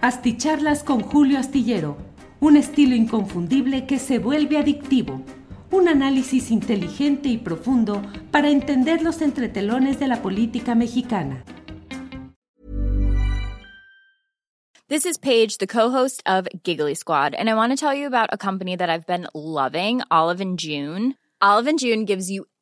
Asticharlas 0.00 0.84
con 0.84 1.00
Julio 1.00 1.40
Astillero, 1.40 1.96
un 2.38 2.56
estilo 2.56 2.94
inconfundible 2.94 3.84
que 3.84 3.98
se 3.98 4.20
vuelve 4.20 4.56
adictivo. 4.56 5.22
Un 5.72 5.88
análisis 5.88 6.52
inteligente 6.52 7.28
y 7.28 7.36
profundo 7.36 8.00
para 8.30 8.48
entender 8.48 9.02
los 9.02 9.20
entretelones 9.22 9.98
de 9.98 10.06
la 10.06 10.22
política 10.22 10.76
mexicana. 10.76 11.42
This 14.88 15.04
is 15.04 15.18
Paige, 15.18 15.58
the 15.58 15.66
co-host 15.66 16.22
of 16.24 16.46
Giggly 16.62 16.94
Squad, 16.94 17.34
and 17.34 17.50
I 17.50 17.54
want 17.54 17.72
to 17.72 17.76
tell 17.76 17.92
you 17.92 18.06
about 18.06 18.28
a 18.32 18.38
company 18.38 18.76
that 18.76 18.88
I've 18.88 19.04
been 19.04 19.26
loving, 19.34 20.02
Olive 20.12 20.40
and 20.40 20.56
June. 20.60 21.16
Olive 21.42 21.66
and 21.66 21.78
June 21.78 22.04
gives 22.04 22.30
you 22.30 22.46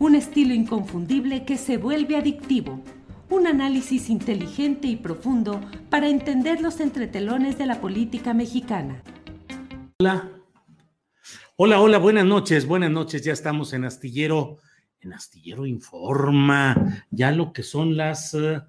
Un 0.00 0.14
estilo 0.14 0.54
inconfundible 0.54 1.44
que 1.44 1.56
se 1.56 1.76
vuelve 1.76 2.16
adictivo. 2.16 2.80
Un 3.30 3.48
análisis 3.48 4.10
inteligente 4.10 4.86
y 4.86 4.94
profundo 4.94 5.60
para 5.90 6.08
entender 6.08 6.60
los 6.60 6.78
entretelones 6.78 7.58
de 7.58 7.66
la 7.66 7.80
política 7.80 8.32
mexicana. 8.32 9.02
Hola. 9.98 10.30
Hola, 11.56 11.80
hola, 11.80 11.98
buenas 11.98 12.24
noches, 12.24 12.64
buenas 12.64 12.92
noches. 12.92 13.24
Ya 13.24 13.32
estamos 13.32 13.72
en 13.72 13.84
Astillero, 13.84 14.58
en 15.00 15.14
Astillero 15.14 15.66
Informa, 15.66 17.04
ya 17.10 17.32
lo 17.32 17.52
que 17.52 17.64
son 17.64 17.96
las, 17.96 18.34
eh, 18.34 18.62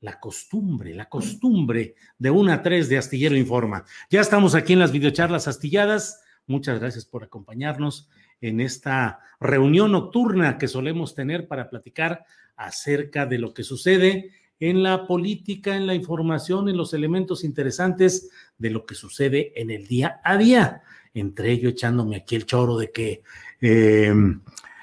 la 0.00 0.18
costumbre, 0.18 0.94
la 0.94 1.10
costumbre 1.10 1.94
de 2.18 2.30
una 2.30 2.54
a 2.54 2.62
tres 2.62 2.88
de 2.88 2.96
Astillero 2.96 3.36
Informa. 3.36 3.84
Ya 4.08 4.22
estamos 4.22 4.54
aquí 4.54 4.72
en 4.72 4.78
las 4.78 4.92
videocharlas 4.92 5.46
astilladas. 5.46 6.22
Muchas 6.46 6.80
gracias 6.80 7.04
por 7.04 7.22
acompañarnos 7.22 8.08
en 8.40 8.60
esta 8.60 9.20
reunión 9.40 9.92
nocturna 9.92 10.58
que 10.58 10.68
solemos 10.68 11.14
tener 11.14 11.48
para 11.48 11.70
platicar 11.70 12.24
acerca 12.56 13.26
de 13.26 13.38
lo 13.38 13.54
que 13.54 13.62
sucede 13.62 14.32
en 14.58 14.82
la 14.82 15.06
política, 15.06 15.76
en 15.76 15.86
la 15.86 15.94
información, 15.94 16.68
en 16.68 16.76
los 16.76 16.92
elementos 16.92 17.44
interesantes 17.44 18.30
de 18.58 18.70
lo 18.70 18.84
que 18.84 18.94
sucede 18.94 19.52
en 19.56 19.70
el 19.70 19.86
día 19.86 20.20
a 20.22 20.36
día. 20.36 20.82
Entre 21.14 21.50
ello, 21.50 21.70
echándome 21.70 22.16
aquí 22.16 22.36
el 22.36 22.46
choro 22.46 22.76
de 22.76 22.92
que 22.92 23.22
eh, 23.60 24.12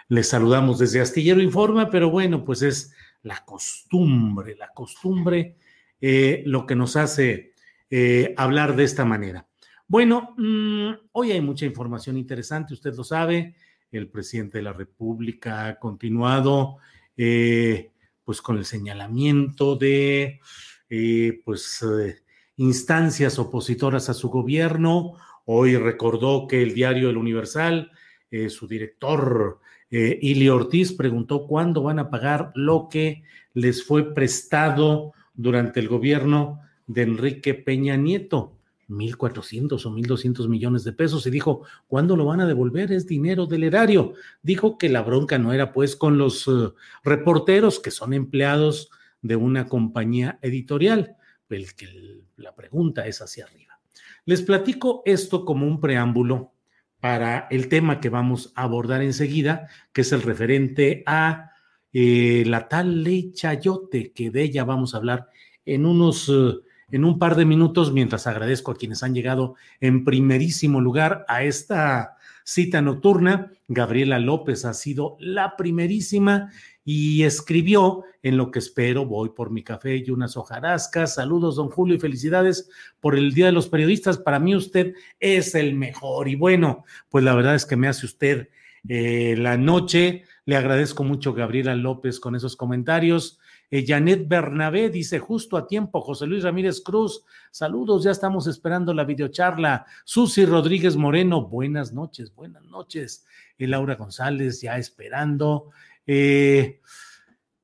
les 0.09 0.27
saludamos 0.27 0.79
desde 0.79 1.01
Astillero 1.01 1.41
Informa, 1.41 1.89
pero 1.89 2.09
bueno, 2.09 2.43
pues 2.43 2.63
es 2.63 2.93
la 3.21 3.43
costumbre, 3.45 4.55
la 4.55 4.69
costumbre 4.69 5.55
eh, 5.99 6.43
lo 6.45 6.65
que 6.65 6.75
nos 6.75 6.95
hace 6.95 7.53
eh, 7.89 8.33
hablar 8.37 8.75
de 8.75 8.83
esta 8.83 9.05
manera. 9.05 9.46
Bueno, 9.89 10.35
mmm, 10.37 10.91
hoy 11.13 11.31
hay 11.31 11.39
mucha 11.39 11.65
información 11.65 12.17
interesante, 12.17 12.73
usted 12.73 12.93
lo 12.93 13.05
sabe. 13.05 13.55
El 13.89 14.09
presidente 14.09 14.57
de 14.57 14.63
la 14.65 14.73
República 14.73 15.65
ha 15.65 15.79
continuado 15.79 16.79
eh, 17.15 17.91
pues 18.25 18.41
con 18.41 18.57
el 18.57 18.65
señalamiento 18.65 19.77
de 19.77 20.41
eh, 20.89 21.41
pues 21.45 21.81
eh, 21.83 22.17
instancias 22.57 23.39
opositoras 23.39 24.09
a 24.09 24.13
su 24.13 24.27
gobierno. 24.27 25.13
Hoy 25.45 25.77
recordó 25.77 26.47
que 26.47 26.61
el 26.61 26.73
diario 26.73 27.09
El 27.09 27.15
Universal, 27.15 27.89
eh, 28.29 28.49
su 28.49 28.67
director 28.67 29.61
Ili 29.89 30.49
Ortiz 30.49 30.91
preguntó 30.91 31.47
cuándo 31.47 31.81
van 31.81 31.99
a 31.99 32.09
pagar 32.09 32.51
lo 32.55 32.89
que 32.91 33.23
les 33.53 33.85
fue 33.85 34.13
prestado 34.13 35.13
durante 35.33 35.79
el 35.79 35.87
gobierno 35.87 36.59
de 36.87 37.03
Enrique 37.03 37.53
Peña 37.53 37.95
Nieto. 37.95 38.56
1.400 38.89 39.85
o 39.85 39.91
1.200 39.91 40.47
millones 40.47 40.83
de 40.83 40.93
pesos 40.93 41.27
y 41.27 41.31
dijo, 41.31 41.63
¿cuándo 41.87 42.15
lo 42.15 42.25
van 42.25 42.41
a 42.41 42.47
devolver? 42.47 42.91
Es 42.91 43.05
dinero 43.05 43.45
del 43.45 43.63
erario. 43.63 44.13
Dijo 44.41 44.77
que 44.77 44.89
la 44.89 45.01
bronca 45.01 45.37
no 45.37 45.53
era 45.53 45.73
pues 45.73 45.95
con 45.95 46.17
los 46.17 46.47
uh, 46.47 46.73
reporteros 47.03 47.79
que 47.79 47.91
son 47.91 48.13
empleados 48.13 48.89
de 49.21 49.35
una 49.35 49.67
compañía 49.67 50.39
editorial. 50.41 51.15
El 51.49 51.73
que 51.75 52.23
la 52.37 52.55
pregunta 52.55 53.07
es 53.07 53.21
hacia 53.21 53.45
arriba. 53.45 53.79
Les 54.25 54.41
platico 54.41 55.01
esto 55.05 55.45
como 55.45 55.65
un 55.65 55.79
preámbulo 55.79 56.53
para 56.99 57.47
el 57.51 57.69
tema 57.69 57.99
que 57.99 58.09
vamos 58.09 58.51
a 58.55 58.63
abordar 58.63 59.01
enseguida, 59.01 59.67
que 59.93 60.01
es 60.01 60.11
el 60.11 60.21
referente 60.21 61.03
a 61.05 61.51
eh, 61.93 62.43
la 62.45 62.67
tal 62.67 63.03
ley 63.03 63.31
Chayote, 63.31 64.11
que 64.11 64.31
de 64.31 64.43
ella 64.43 64.63
vamos 64.63 64.93
a 64.93 64.97
hablar 64.97 65.27
en 65.65 65.85
unos... 65.85 66.29
Uh, 66.29 66.66
en 66.91 67.03
un 67.03 67.19
par 67.19 67.35
de 67.35 67.45
minutos, 67.45 67.91
mientras 67.91 68.27
agradezco 68.27 68.71
a 68.71 68.75
quienes 68.75 69.03
han 69.03 69.13
llegado 69.13 69.55
en 69.81 70.05
primerísimo 70.05 70.79
lugar 70.81 71.25
a 71.27 71.43
esta 71.43 72.17
cita 72.43 72.81
nocturna. 72.81 73.51
Gabriela 73.67 74.19
López 74.19 74.63
ha 74.63 74.73
sido 74.73 75.17
la 75.19 75.57
primerísima 75.57 76.49
y 76.85 77.23
escribió 77.23 78.03
en 78.23 78.37
lo 78.37 78.51
que 78.51 78.59
espero, 78.59 79.05
voy 79.05 79.29
por 79.29 79.51
mi 79.51 79.63
café 79.63 79.97
y 79.97 80.09
unas 80.09 80.37
hojarascas. 80.37 81.15
Saludos, 81.15 81.57
don 81.57 81.69
Julio, 81.69 81.95
y 81.95 81.99
felicidades 81.99 82.69
por 83.01 83.17
el 83.17 83.33
Día 83.33 83.47
de 83.47 83.51
los 83.51 83.67
Periodistas. 83.67 84.17
Para 84.17 84.39
mí 84.39 84.55
usted 84.55 84.93
es 85.19 85.55
el 85.55 85.75
mejor 85.75 86.29
y 86.29 86.35
bueno, 86.35 86.85
pues 87.09 87.25
la 87.25 87.35
verdad 87.35 87.55
es 87.55 87.65
que 87.65 87.75
me 87.75 87.89
hace 87.89 88.05
usted 88.05 88.49
eh, 88.87 89.35
la 89.37 89.57
noche. 89.57 90.23
Le 90.45 90.55
agradezco 90.55 91.03
mucho, 91.03 91.33
Gabriela 91.33 91.75
López, 91.75 92.21
con 92.21 92.35
esos 92.35 92.55
comentarios. 92.55 93.39
Eh, 93.69 93.83
Janet 93.85 94.27
Bernabé 94.27 94.89
dice, 94.89 95.19
justo 95.19 95.57
a 95.57 95.67
tiempo, 95.67 96.01
José 96.01 96.25
Luis 96.25 96.43
Ramírez 96.43 96.81
Cruz, 96.81 97.23
saludos, 97.51 98.03
ya 98.03 98.11
estamos 98.11 98.47
esperando 98.47 98.93
la 98.93 99.03
videocharla. 99.03 99.85
Susi 100.05 100.45
Rodríguez 100.45 100.95
Moreno, 100.95 101.47
buenas 101.47 101.91
noches, 101.91 102.33
buenas 102.33 102.63
noches. 102.63 103.25
Y 103.57 103.67
Laura 103.67 103.95
González, 103.95 104.61
ya 104.61 104.77
esperando. 104.77 105.71
Eh, 106.05 106.79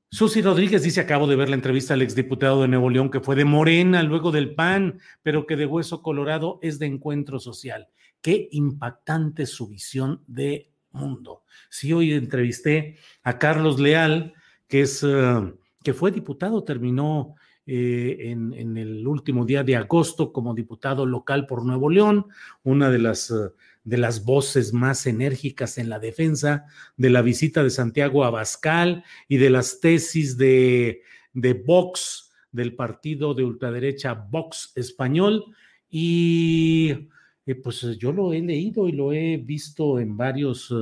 Susi 0.09 0.41
Rodríguez 0.41 0.83
dice, 0.83 0.99
acabo 0.99 1.25
de 1.25 1.37
ver 1.37 1.49
la 1.49 1.55
entrevista 1.55 1.93
al 1.93 2.01
exdiputado 2.01 2.61
de 2.61 2.67
Nuevo 2.67 2.89
León 2.89 3.09
que 3.09 3.21
fue 3.21 3.35
de 3.35 3.45
Morena, 3.45 4.03
luego 4.03 4.31
del 4.31 4.53
PAN, 4.53 4.99
pero 5.23 5.47
que 5.47 5.55
de 5.55 5.65
Hueso 5.65 6.01
Colorado 6.01 6.59
es 6.61 6.79
de 6.79 6.85
encuentro 6.85 7.39
social. 7.39 7.87
Qué 8.21 8.49
impactante 8.51 9.45
su 9.45 9.69
visión 9.69 10.21
de 10.27 10.69
mundo. 10.91 11.43
Sí, 11.69 11.93
hoy 11.93 12.13
entrevisté 12.13 12.97
a 13.23 13.39
Carlos 13.39 13.79
Leal, 13.79 14.33
que 14.67 14.81
es... 14.81 15.01
Uh, 15.01 15.57
que 15.83 15.93
fue 15.93 16.11
diputado, 16.11 16.63
terminó 16.63 17.35
eh, 17.65 18.17
en, 18.31 18.77
el 18.77 19.07
último 19.07 19.45
día 19.45 19.63
de 19.63 19.77
agosto 19.77 20.33
como 20.33 20.53
diputado 20.53 21.05
local 21.05 21.45
por 21.45 21.63
Nuevo 21.63 21.89
León, 21.89 22.25
una 22.63 22.89
de 22.89 22.99
las, 22.99 23.31
uh, 23.31 23.51
de 23.85 23.97
las 23.97 24.25
voces 24.25 24.73
más 24.73 25.07
enérgicas 25.07 25.77
en 25.77 25.87
la 25.87 25.99
defensa 25.99 26.65
de 26.97 27.09
la 27.09 27.21
visita 27.21 27.63
de 27.63 27.69
Santiago 27.69 28.25
Abascal 28.25 29.05
y 29.29 29.37
de 29.37 29.49
las 29.49 29.79
tesis 29.79 30.37
de, 30.37 31.03
de 31.33 31.53
Vox, 31.53 32.33
del 32.51 32.75
partido 32.75 33.33
de 33.33 33.45
ultraderecha 33.45 34.13
Vox 34.13 34.73
español. 34.75 35.45
Y 35.89 37.09
eh, 37.45 37.55
pues 37.55 37.81
yo 37.97 38.11
lo 38.11 38.33
he 38.33 38.41
leído 38.41 38.89
y 38.89 38.91
lo 38.91 39.13
he 39.13 39.37
visto 39.37 39.99
en 39.99 40.17
varios... 40.17 40.73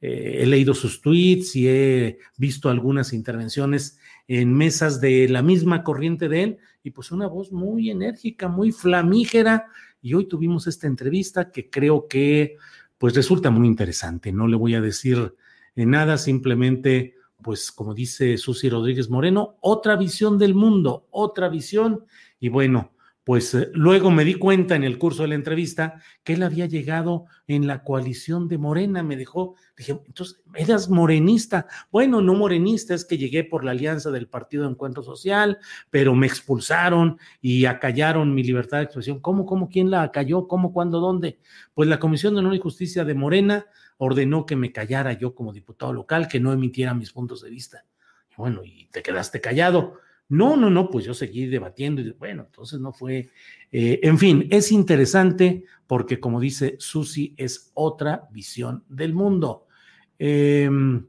Eh, 0.00 0.42
he 0.42 0.46
leído 0.46 0.74
sus 0.74 1.00
tweets 1.00 1.56
y 1.56 1.68
he 1.68 2.18
visto 2.36 2.70
algunas 2.70 3.12
intervenciones 3.12 3.98
en 4.28 4.54
mesas 4.54 5.00
de 5.00 5.26
la 5.28 5.42
misma 5.42 5.82
corriente 5.82 6.28
de 6.28 6.42
él 6.42 6.58
y 6.82 6.90
pues 6.90 7.10
una 7.10 7.26
voz 7.26 7.50
muy 7.50 7.90
enérgica, 7.90 8.46
muy 8.46 8.72
flamígera. 8.72 9.66
Y 10.02 10.14
hoy 10.14 10.28
tuvimos 10.28 10.66
esta 10.66 10.86
entrevista 10.86 11.50
que 11.50 11.70
creo 11.70 12.06
que 12.06 12.56
pues 12.98 13.14
resulta 13.14 13.50
muy 13.50 13.66
interesante. 13.66 14.30
No 14.30 14.46
le 14.46 14.56
voy 14.56 14.74
a 14.74 14.80
decir 14.80 15.34
nada, 15.74 16.18
simplemente 16.18 17.14
pues 17.42 17.72
como 17.72 17.94
dice 17.94 18.36
Susi 18.36 18.68
Rodríguez 18.68 19.08
Moreno, 19.08 19.56
otra 19.60 19.96
visión 19.96 20.38
del 20.38 20.54
mundo, 20.54 21.06
otra 21.10 21.48
visión. 21.48 22.04
Y 22.38 22.48
bueno, 22.48 22.92
pues 23.28 23.52
eh, 23.52 23.68
luego 23.74 24.10
me 24.10 24.24
di 24.24 24.36
cuenta 24.36 24.74
en 24.74 24.84
el 24.84 24.96
curso 24.96 25.20
de 25.20 25.28
la 25.28 25.34
entrevista 25.34 26.00
que 26.24 26.32
él 26.32 26.42
había 26.42 26.64
llegado 26.64 27.26
en 27.46 27.66
la 27.66 27.84
coalición 27.84 28.48
de 28.48 28.56
Morena, 28.56 29.02
me 29.02 29.18
dejó, 29.18 29.54
dije, 29.76 30.00
entonces, 30.06 30.40
¿eras 30.54 30.88
morenista? 30.88 31.66
Bueno, 31.92 32.22
no 32.22 32.32
morenista, 32.32 32.94
es 32.94 33.04
que 33.04 33.18
llegué 33.18 33.44
por 33.44 33.64
la 33.64 33.72
alianza 33.72 34.10
del 34.10 34.28
Partido 34.28 34.62
de 34.64 34.70
Encuentro 34.70 35.02
Social, 35.02 35.58
pero 35.90 36.14
me 36.14 36.26
expulsaron 36.26 37.18
y 37.42 37.66
acallaron 37.66 38.34
mi 38.34 38.42
libertad 38.42 38.78
de 38.78 38.84
expresión. 38.84 39.20
¿Cómo, 39.20 39.44
cómo, 39.44 39.68
quién 39.68 39.90
la 39.90 40.04
acalló? 40.04 40.48
¿Cómo, 40.48 40.72
cuándo, 40.72 40.98
dónde? 40.98 41.38
Pues 41.74 41.86
la 41.86 41.98
Comisión 41.98 42.32
de 42.32 42.40
Honor 42.40 42.54
y 42.54 42.60
Justicia 42.60 43.04
de 43.04 43.12
Morena 43.12 43.66
ordenó 43.98 44.46
que 44.46 44.56
me 44.56 44.72
callara 44.72 45.12
yo 45.12 45.34
como 45.34 45.52
diputado 45.52 45.92
local, 45.92 46.28
que 46.28 46.40
no 46.40 46.50
emitiera 46.50 46.94
mis 46.94 47.12
puntos 47.12 47.42
de 47.42 47.50
vista. 47.50 47.84
Bueno, 48.38 48.64
y 48.64 48.86
te 48.86 49.02
quedaste 49.02 49.42
callado. 49.42 50.00
No, 50.28 50.56
no, 50.56 50.68
no, 50.68 50.90
pues 50.90 51.06
yo 51.06 51.14
seguí 51.14 51.46
debatiendo 51.46 52.02
y 52.02 52.10
bueno, 52.10 52.44
entonces 52.46 52.78
no 52.80 52.92
fue, 52.92 53.30
eh, 53.72 54.00
en 54.02 54.18
fin, 54.18 54.46
es 54.50 54.70
interesante 54.72 55.64
porque 55.86 56.20
como 56.20 56.38
dice 56.38 56.76
Susi, 56.78 57.34
es 57.38 57.70
otra 57.72 58.28
visión 58.30 58.84
del 58.88 59.14
mundo. 59.14 59.66
Em, 60.18 61.06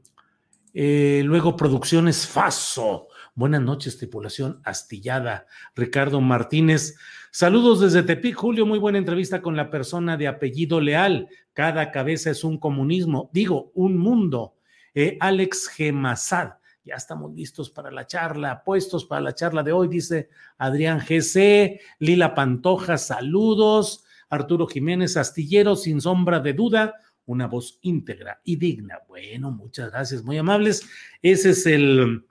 eh, 0.72 1.22
luego, 1.24 1.54
Producciones 1.54 2.26
Faso. 2.26 3.08
Buenas 3.34 3.60
noches, 3.60 3.98
tripulación 3.98 4.60
astillada. 4.64 5.46
Ricardo 5.74 6.20
Martínez. 6.22 6.96
Saludos 7.30 7.80
desde 7.80 8.02
Tepic, 8.02 8.36
Julio. 8.36 8.64
Muy 8.64 8.78
buena 8.78 8.98
entrevista 8.98 9.42
con 9.42 9.54
la 9.54 9.70
persona 9.70 10.16
de 10.16 10.28
apellido 10.28 10.80
Leal. 10.80 11.28
Cada 11.52 11.90
cabeza 11.90 12.30
es 12.30 12.42
un 12.42 12.58
comunismo, 12.58 13.30
digo, 13.34 13.70
un 13.74 13.98
mundo. 13.98 14.54
Eh, 14.94 15.18
Alex 15.20 15.68
Gemazad 15.68 16.59
ya 16.90 16.96
estamos 16.96 17.32
listos 17.32 17.70
para 17.70 17.92
la 17.92 18.04
charla, 18.04 18.64
puestos 18.64 19.04
para 19.04 19.20
la 19.20 19.32
charla 19.32 19.62
de 19.62 19.70
hoy, 19.70 19.86
dice 19.86 20.28
Adrián 20.58 20.98
GC, 20.98 21.80
Lila 22.00 22.34
Pantoja, 22.34 22.98
saludos, 22.98 24.04
Arturo 24.28 24.66
Jiménez 24.66 25.16
Astillero, 25.16 25.76
sin 25.76 26.00
sombra 26.00 26.40
de 26.40 26.52
duda, 26.52 26.96
una 27.26 27.46
voz 27.46 27.78
íntegra 27.82 28.40
y 28.42 28.56
digna. 28.56 28.98
Bueno, 29.06 29.52
muchas 29.52 29.92
gracias, 29.92 30.24
muy 30.24 30.36
amables. 30.36 30.84
Ese 31.22 31.50
es 31.50 31.64
el, 31.66 32.24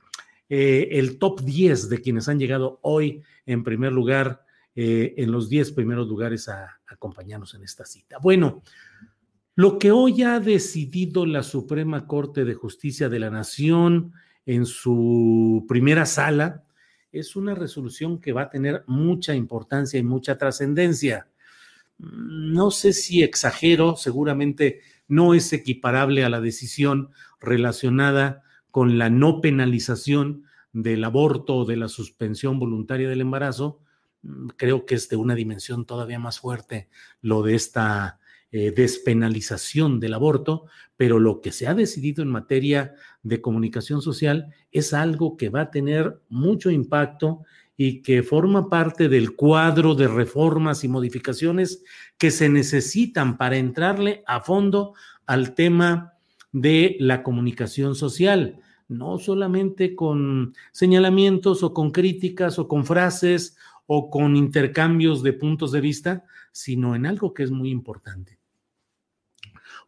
eh, 0.49 0.89
el 0.91 1.17
top 1.19 1.39
10 1.41 1.87
de 1.87 2.01
quienes 2.01 2.27
han 2.27 2.37
llegado 2.37 2.79
hoy 2.81 3.23
en 3.45 3.63
primer 3.63 3.93
lugar, 3.93 4.43
eh, 4.75 5.13
en 5.15 5.31
los 5.31 5.47
10 5.47 5.71
primeros 5.71 6.05
lugares 6.09 6.49
a, 6.49 6.65
a 6.65 6.79
acompañarnos 6.89 7.53
en 7.53 7.63
esta 7.63 7.85
cita. 7.85 8.17
Bueno, 8.21 8.61
lo 9.55 9.79
que 9.79 9.91
hoy 9.91 10.21
ha 10.23 10.41
decidido 10.41 11.25
la 11.25 11.43
Suprema 11.43 12.07
Corte 12.07 12.43
de 12.43 12.55
Justicia 12.55 13.07
de 13.07 13.19
la 13.19 13.29
Nación 13.29 14.11
en 14.49 14.65
su 14.65 15.63
primera 15.67 16.07
sala, 16.07 16.63
es 17.11 17.35
una 17.35 17.53
resolución 17.53 18.19
que 18.19 18.33
va 18.33 18.43
a 18.43 18.49
tener 18.49 18.83
mucha 18.87 19.35
importancia 19.35 19.99
y 19.99 20.03
mucha 20.03 20.39
trascendencia. 20.39 21.27
No 21.99 22.71
sé 22.71 22.93
si 22.93 23.21
exagero, 23.21 23.95
seguramente 23.95 24.81
no 25.07 25.35
es 25.35 25.53
equiparable 25.53 26.23
a 26.23 26.29
la 26.29 26.41
decisión 26.41 27.11
relacionada 27.39 28.41
con 28.71 28.97
la 28.97 29.11
no 29.11 29.39
penalización 29.39 30.45
del 30.73 31.03
aborto 31.03 31.57
o 31.57 31.65
de 31.65 31.77
la 31.77 31.87
suspensión 31.87 32.57
voluntaria 32.57 33.07
del 33.07 33.21
embarazo. 33.21 33.79
Creo 34.57 34.87
que 34.87 34.95
es 34.95 35.09
de 35.09 35.15
una 35.15 35.35
dimensión 35.35 35.85
todavía 35.85 36.17
más 36.17 36.39
fuerte 36.39 36.89
lo 37.21 37.43
de 37.43 37.53
esta 37.53 38.18
eh, 38.51 38.71
despenalización 38.71 39.99
del 39.99 40.13
aborto, 40.13 40.65
pero 40.97 41.19
lo 41.19 41.41
que 41.41 41.51
se 41.51 41.67
ha 41.67 41.73
decidido 41.73 42.23
en 42.23 42.29
materia 42.29 42.95
de 43.21 43.41
comunicación 43.41 44.01
social 44.01 44.53
es 44.71 44.93
algo 44.93 45.37
que 45.37 45.49
va 45.49 45.61
a 45.61 45.71
tener 45.71 46.19
mucho 46.29 46.71
impacto 46.71 47.43
y 47.77 48.01
que 48.01 48.23
forma 48.23 48.67
parte 48.67 49.07
del 49.07 49.35
cuadro 49.35 49.95
de 49.95 50.07
reformas 50.07 50.83
y 50.83 50.87
modificaciones 50.87 51.83
que 52.17 52.31
se 52.31 52.49
necesitan 52.49 53.37
para 53.37 53.57
entrarle 53.57 54.23
a 54.27 54.41
fondo 54.41 54.95
al 55.25 55.53
tema 55.53 56.13
de 56.51 56.97
la 56.99 57.21
comunicación 57.21 57.95
social, 57.95 58.59
no 58.87 59.19
solamente 59.19 59.95
con 59.95 60.55
señalamientos 60.71 61.61
o 61.61 61.73
con 61.73 61.91
críticas 61.91 62.57
o 62.57 62.67
con 62.67 62.83
frases 62.83 63.55
o 63.85 64.09
con 64.09 64.35
intercambios 64.35 65.23
de 65.23 65.33
puntos 65.33 65.71
de 65.71 65.81
vista, 65.81 66.25
sino 66.51 66.95
en 66.95 67.05
algo 67.05 67.33
que 67.33 67.43
es 67.43 67.51
muy 67.51 67.69
importante, 67.69 68.38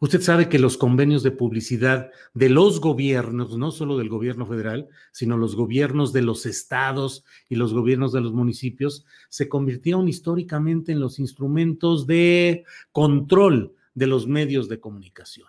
Usted 0.03 0.21
sabe 0.21 0.49
que 0.49 0.57
los 0.57 0.77
convenios 0.77 1.21
de 1.21 1.29
publicidad 1.29 2.09
de 2.33 2.49
los 2.49 2.81
gobiernos, 2.81 3.55
no 3.55 3.69
solo 3.69 3.99
del 3.99 4.09
gobierno 4.09 4.47
federal, 4.47 4.89
sino 5.11 5.37
los 5.37 5.55
gobiernos 5.55 6.11
de 6.11 6.23
los 6.23 6.47
estados 6.47 7.23
y 7.47 7.55
los 7.55 7.71
gobiernos 7.71 8.11
de 8.11 8.21
los 8.21 8.33
municipios, 8.33 9.05
se 9.29 9.47
convirtieron 9.47 10.07
históricamente 10.07 10.91
en 10.91 10.99
los 10.99 11.19
instrumentos 11.19 12.07
de 12.07 12.65
control 12.91 13.75
de 13.93 14.07
los 14.07 14.25
medios 14.25 14.67
de 14.69 14.79
comunicación 14.79 15.47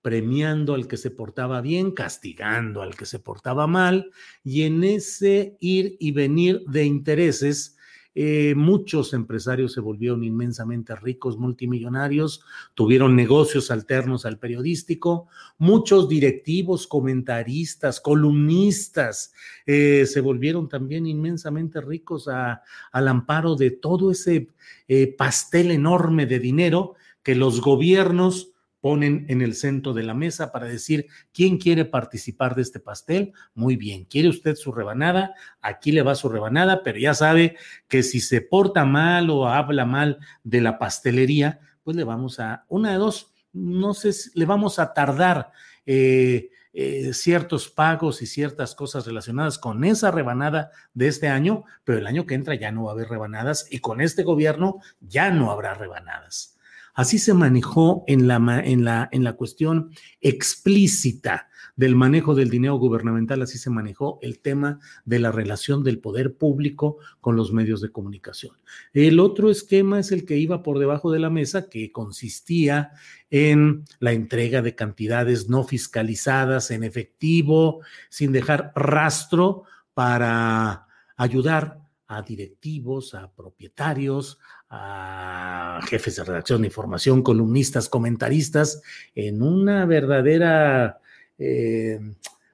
premiando 0.00 0.74
al 0.74 0.88
que 0.88 0.96
se 0.96 1.12
portaba 1.12 1.60
bien, 1.60 1.92
castigando 1.92 2.82
al 2.82 2.96
que 2.96 3.06
se 3.06 3.20
portaba 3.20 3.68
mal, 3.68 4.10
y 4.42 4.62
en 4.62 4.82
ese 4.82 5.56
ir 5.60 5.96
y 6.00 6.10
venir 6.10 6.64
de 6.66 6.84
intereses 6.84 7.76
eh, 8.14 8.54
muchos 8.54 9.14
empresarios 9.14 9.72
se 9.72 9.80
volvieron 9.80 10.22
inmensamente 10.22 10.94
ricos, 10.94 11.38
multimillonarios, 11.38 12.44
tuvieron 12.74 13.16
negocios 13.16 13.70
alternos 13.70 14.26
al 14.26 14.38
periodístico, 14.38 15.28
muchos 15.56 16.08
directivos, 16.10 16.86
comentaristas, 16.86 18.00
columnistas 18.00 19.32
eh, 19.66 20.04
se 20.06 20.20
volvieron 20.20 20.68
también 20.68 21.06
inmensamente 21.06 21.80
ricos 21.80 22.28
al 22.28 23.08
amparo 23.08 23.56
de 23.56 23.70
todo 23.70 24.10
ese 24.10 24.48
eh, 24.88 25.14
pastel 25.16 25.70
enorme 25.70 26.26
de 26.26 26.38
dinero 26.38 26.94
que 27.22 27.34
los 27.34 27.60
gobiernos 27.60 28.51
ponen 28.82 29.24
en 29.28 29.40
el 29.40 29.54
centro 29.54 29.94
de 29.94 30.02
la 30.02 30.12
mesa 30.12 30.50
para 30.52 30.66
decir 30.66 31.06
quién 31.32 31.56
quiere 31.56 31.84
participar 31.86 32.56
de 32.56 32.62
este 32.62 32.80
pastel. 32.80 33.32
Muy 33.54 33.76
bien, 33.76 34.04
¿quiere 34.04 34.28
usted 34.28 34.56
su 34.56 34.72
rebanada? 34.72 35.34
Aquí 35.62 35.92
le 35.92 36.02
va 36.02 36.16
su 36.16 36.28
rebanada, 36.28 36.82
pero 36.82 36.98
ya 36.98 37.14
sabe 37.14 37.56
que 37.88 38.02
si 38.02 38.20
se 38.20 38.40
porta 38.40 38.84
mal 38.84 39.30
o 39.30 39.46
habla 39.46 39.86
mal 39.86 40.18
de 40.42 40.60
la 40.60 40.78
pastelería, 40.78 41.60
pues 41.84 41.96
le 41.96 42.02
vamos 42.02 42.40
a, 42.40 42.66
una 42.68 42.90
de 42.90 42.98
dos, 42.98 43.32
no 43.52 43.94
sé, 43.94 44.12
si 44.12 44.30
le 44.34 44.44
vamos 44.44 44.78
a 44.78 44.92
tardar. 44.92 45.52
Eh, 45.86 46.50
eh, 46.74 47.12
ciertos 47.12 47.68
pagos 47.68 48.22
y 48.22 48.26
ciertas 48.26 48.74
cosas 48.74 49.04
relacionadas 49.04 49.58
con 49.58 49.84
esa 49.84 50.10
rebanada 50.10 50.70
de 50.94 51.08
este 51.08 51.28
año, 51.28 51.64
pero 51.84 51.98
el 51.98 52.06
año 52.06 52.24
que 52.24 52.34
entra 52.34 52.54
ya 52.54 52.72
no 52.72 52.84
va 52.84 52.92
a 52.92 52.94
haber 52.94 53.10
rebanadas 53.10 53.66
y 53.70 53.80
con 53.80 54.00
este 54.00 54.22
gobierno 54.22 54.80
ya 54.98 55.30
no 55.30 55.50
habrá 55.50 55.74
rebanadas. 55.74 56.51
Así 56.94 57.18
se 57.18 57.34
manejó 57.34 58.04
en 58.06 58.28
la, 58.28 58.36
en 58.64 58.84
la, 58.84 59.08
en 59.12 59.24
la 59.24 59.32
cuestión 59.34 59.90
explícita 60.20 61.48
del 61.74 61.96
manejo 61.96 62.34
del 62.34 62.50
dinero 62.50 62.76
gubernamental, 62.76 63.40
así 63.42 63.56
se 63.58 63.70
manejó 63.70 64.18
el 64.22 64.40
tema 64.40 64.78
de 65.04 65.18
la 65.18 65.32
relación 65.32 65.82
del 65.82 66.00
poder 66.00 66.36
público 66.36 66.98
con 67.20 67.34
los 67.34 67.52
medios 67.52 67.80
de 67.80 67.90
comunicación. 67.90 68.54
El 68.92 69.20
otro 69.20 69.50
esquema 69.50 69.98
es 69.98 70.12
el 70.12 70.26
que 70.26 70.36
iba 70.36 70.62
por 70.62 70.78
debajo 70.78 71.10
de 71.10 71.18
la 71.18 71.30
mesa, 71.30 71.68
que 71.68 71.90
consistía 71.90 72.92
en 73.30 73.84
la 74.00 74.12
entrega 74.12 74.60
de 74.60 74.74
cantidades 74.74 75.48
no 75.48 75.64
fiscalizadas 75.64 76.70
en 76.70 76.84
efectivo, 76.84 77.80
sin 78.10 78.32
dejar 78.32 78.72
rastro 78.74 79.64
para 79.94 80.86
ayudar 81.16 81.81
a 82.16 82.22
directivos, 82.22 83.14
a 83.14 83.30
propietarios, 83.32 84.38
a 84.68 85.80
jefes 85.86 86.16
de 86.16 86.24
redacción 86.24 86.62
de 86.62 86.68
información, 86.68 87.22
columnistas, 87.22 87.88
comentaristas, 87.88 88.82
en 89.14 89.42
una 89.42 89.86
verdadera, 89.86 91.00
eh, 91.38 92.00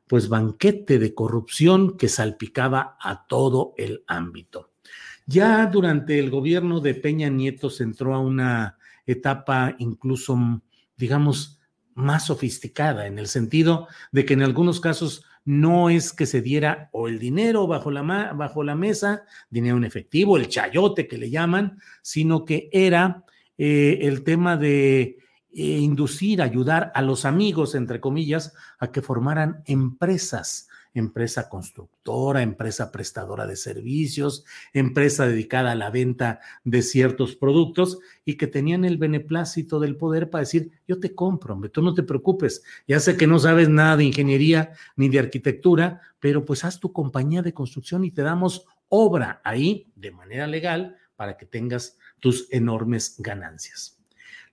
pues, 0.06 0.28
banquete 0.28 0.98
de 0.98 1.14
corrupción 1.14 1.96
que 1.96 2.08
salpicaba 2.08 2.96
a 3.00 3.26
todo 3.26 3.74
el 3.76 4.04
ámbito. 4.06 4.70
Ya 5.26 5.66
durante 5.66 6.18
el 6.18 6.30
gobierno 6.30 6.80
de 6.80 6.94
Peña 6.94 7.28
Nieto 7.28 7.68
se 7.68 7.84
entró 7.84 8.14
a 8.14 8.20
una 8.20 8.78
etapa 9.06 9.74
incluso, 9.78 10.38
digamos, 10.96 11.60
más 11.94 12.26
sofisticada, 12.26 13.06
en 13.06 13.18
el 13.18 13.26
sentido 13.26 13.88
de 14.12 14.24
que 14.24 14.34
en 14.34 14.42
algunos 14.42 14.80
casos 14.80 15.24
no 15.48 15.88
es 15.88 16.12
que 16.12 16.26
se 16.26 16.42
diera 16.42 16.90
o 16.92 17.08
el 17.08 17.18
dinero 17.18 17.66
bajo 17.66 17.90
la, 17.90 18.02
bajo 18.34 18.62
la 18.62 18.74
mesa, 18.74 19.24
dinero 19.48 19.78
en 19.78 19.84
efectivo, 19.84 20.36
el 20.36 20.48
chayote 20.48 21.08
que 21.08 21.16
le 21.16 21.30
llaman, 21.30 21.78
sino 22.02 22.44
que 22.44 22.68
era 22.70 23.24
eh, 23.56 24.00
el 24.02 24.24
tema 24.24 24.58
de 24.58 25.00
eh, 25.00 25.16
inducir, 25.54 26.42
ayudar 26.42 26.92
a 26.94 27.00
los 27.00 27.24
amigos, 27.24 27.74
entre 27.74 27.98
comillas, 27.98 28.52
a 28.78 28.92
que 28.92 29.00
formaran 29.00 29.62
empresas 29.64 30.68
empresa 30.98 31.48
constructora, 31.48 32.42
empresa 32.42 32.92
prestadora 32.92 33.46
de 33.46 33.56
servicios, 33.56 34.44
empresa 34.72 35.26
dedicada 35.26 35.72
a 35.72 35.74
la 35.74 35.90
venta 35.90 36.40
de 36.64 36.82
ciertos 36.82 37.36
productos 37.36 37.98
y 38.24 38.36
que 38.36 38.46
tenían 38.46 38.84
el 38.84 38.98
beneplácito 38.98 39.80
del 39.80 39.96
poder 39.96 40.30
para 40.30 40.42
decir, 40.42 40.70
yo 40.86 41.00
te 41.00 41.14
compro, 41.14 41.54
hombre, 41.54 41.70
tú 41.70 41.82
no 41.82 41.94
te 41.94 42.02
preocupes, 42.02 42.62
ya 42.86 43.00
sé 43.00 43.16
que 43.16 43.26
no 43.26 43.38
sabes 43.38 43.68
nada 43.68 43.96
de 43.96 44.04
ingeniería 44.04 44.72
ni 44.96 45.08
de 45.08 45.18
arquitectura, 45.18 46.00
pero 46.20 46.44
pues 46.44 46.64
haz 46.64 46.80
tu 46.80 46.92
compañía 46.92 47.42
de 47.42 47.54
construcción 47.54 48.04
y 48.04 48.10
te 48.10 48.22
damos 48.22 48.66
obra 48.88 49.40
ahí 49.44 49.90
de 49.96 50.10
manera 50.10 50.46
legal 50.46 50.96
para 51.16 51.36
que 51.36 51.46
tengas 51.46 51.98
tus 52.20 52.46
enormes 52.52 53.16
ganancias. 53.18 53.98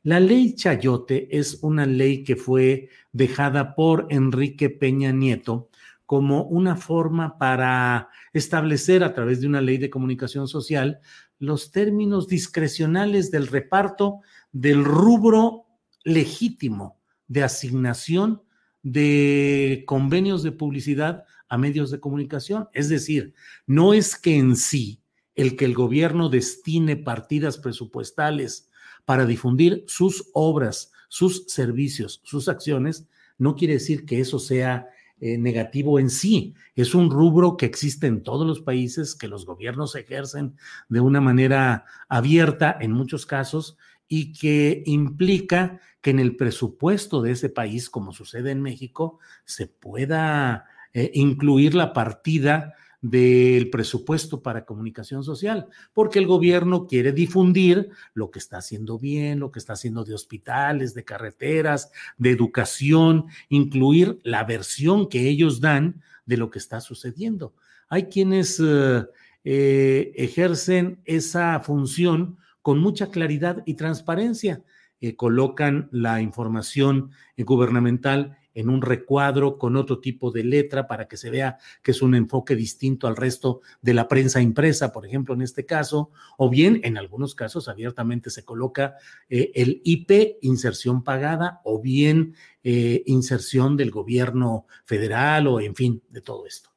La 0.05 0.19
ley 0.19 0.53
Chayote 0.53 1.35
es 1.35 1.63
una 1.63 1.87
ley 1.87 2.23
que 2.23 2.35
fue 2.35 2.89
dejada 3.11 3.73
por 3.73 4.05
Enrique 4.11 4.69
Peña 4.69 5.11
Nieto 5.11 5.69
como 6.05 6.43
una 6.43 6.75
forma 6.75 7.37
para 7.37 8.09
establecer 8.33 9.03
a 9.03 9.13
través 9.13 9.41
de 9.41 9.47
una 9.47 9.61
ley 9.61 9.77
de 9.77 9.89
comunicación 9.89 10.47
social 10.47 10.99
los 11.39 11.71
términos 11.71 12.27
discrecionales 12.27 13.31
del 13.31 13.47
reparto 13.47 14.21
del 14.51 14.85
rubro 14.85 15.65
legítimo 16.03 16.99
de 17.27 17.43
asignación 17.43 18.43
de 18.83 19.83
convenios 19.87 20.43
de 20.43 20.51
publicidad 20.51 21.25
a 21.49 21.57
medios 21.57 21.91
de 21.91 21.99
comunicación. 21.99 22.69
Es 22.73 22.89
decir, 22.89 23.33
no 23.65 23.93
es 23.93 24.15
que 24.15 24.37
en 24.37 24.55
sí 24.55 25.01
el 25.33 25.55
que 25.55 25.65
el 25.65 25.73
gobierno 25.73 26.29
destine 26.29 26.95
partidas 26.95 27.57
presupuestales 27.57 28.69
para 29.05 29.25
difundir 29.25 29.83
sus 29.87 30.29
obras, 30.33 30.91
sus 31.09 31.45
servicios, 31.47 32.21
sus 32.23 32.47
acciones, 32.47 33.07
no 33.37 33.55
quiere 33.55 33.73
decir 33.73 34.05
que 34.05 34.19
eso 34.19 34.39
sea 34.39 34.87
eh, 35.21 35.37
negativo 35.37 35.99
en 35.99 36.09
sí. 36.09 36.53
Es 36.75 36.93
un 36.93 37.09
rubro 37.09 37.55
que 37.57 37.65
existe 37.65 38.07
en 38.07 38.21
todos 38.21 38.45
los 38.45 38.61
países, 38.61 39.15
que 39.15 39.27
los 39.27 39.45
gobiernos 39.45 39.95
ejercen 39.95 40.57
de 40.89 40.99
una 40.99 41.21
manera 41.21 41.85
abierta 42.09 42.77
en 42.79 42.91
muchos 42.91 43.25
casos 43.25 43.77
y 44.07 44.33
que 44.33 44.83
implica 44.85 45.79
que 46.01 46.11
en 46.11 46.19
el 46.19 46.35
presupuesto 46.35 47.21
de 47.21 47.31
ese 47.31 47.49
país, 47.49 47.89
como 47.89 48.11
sucede 48.11 48.51
en 48.51 48.61
México, 48.61 49.19
se 49.45 49.67
pueda 49.67 50.65
eh, 50.93 51.11
incluir 51.13 51.75
la 51.75 51.93
partida 51.93 52.75
del 53.09 53.69
presupuesto 53.69 54.41
para 54.41 54.65
comunicación 54.65 55.23
social, 55.23 55.67
porque 55.93 56.17
el 56.17 56.25
gobierno 56.25 56.87
quiere 56.87 57.11
difundir 57.11 57.91
lo 58.15 58.31
que 58.31 58.39
está 58.39 58.57
haciendo 58.57 58.97
bien, 58.97 59.39
lo 59.39 59.51
que 59.51 59.59
está 59.59 59.73
haciendo 59.73 60.03
de 60.03 60.15
hospitales, 60.15 60.95
de 60.95 61.03
carreteras, 61.03 61.91
de 62.17 62.31
educación, 62.31 63.25
incluir 63.49 64.19
la 64.23 64.43
versión 64.43 65.07
que 65.07 65.29
ellos 65.29 65.61
dan 65.61 66.01
de 66.25 66.37
lo 66.37 66.49
que 66.49 66.57
está 66.57 66.81
sucediendo. 66.81 67.53
Hay 67.89 68.05
quienes 68.05 68.59
eh, 68.59 69.05
eh, 69.43 70.11
ejercen 70.15 70.99
esa 71.05 71.59
función 71.59 72.39
con 72.63 72.79
mucha 72.79 73.11
claridad 73.11 73.61
y 73.67 73.75
transparencia. 73.75 74.63
Eh, 74.99 75.15
colocan 75.15 75.89
la 75.91 76.21
información 76.21 77.11
gubernamental 77.37 78.35
en 78.55 78.69
un 78.69 78.81
recuadro 78.81 79.59
con 79.59 79.75
otro 79.75 79.99
tipo 79.99 80.31
de 80.31 80.43
letra 80.43 80.87
para 80.87 81.07
que 81.07 81.17
se 81.17 81.29
vea 81.29 81.57
que 81.83 81.91
es 81.91 82.01
un 82.01 82.15
enfoque 82.15 82.55
distinto 82.55 83.07
al 83.07 83.17
resto 83.17 83.61
de 83.81 83.93
la 83.93 84.07
prensa 84.07 84.41
impresa, 84.41 84.91
por 84.91 85.05
ejemplo, 85.05 85.35
en 85.35 85.41
este 85.41 85.65
caso, 85.65 86.09
o 86.37 86.49
bien 86.49 86.79
en 86.83 86.97
algunos 86.97 87.35
casos 87.35 87.67
abiertamente 87.67 88.29
se 88.29 88.45
coloca 88.45 88.95
eh, 89.29 89.51
el 89.55 89.81
IP, 89.83 90.37
inserción 90.41 91.03
pagada, 91.03 91.61
o 91.63 91.81
bien 91.81 92.35
eh, 92.63 93.03
inserción 93.05 93.77
del 93.77 93.91
gobierno 93.91 94.65
federal, 94.85 95.47
o 95.47 95.59
en 95.59 95.75
fin, 95.75 96.01
de 96.09 96.21
todo 96.21 96.47
esto. 96.47 96.71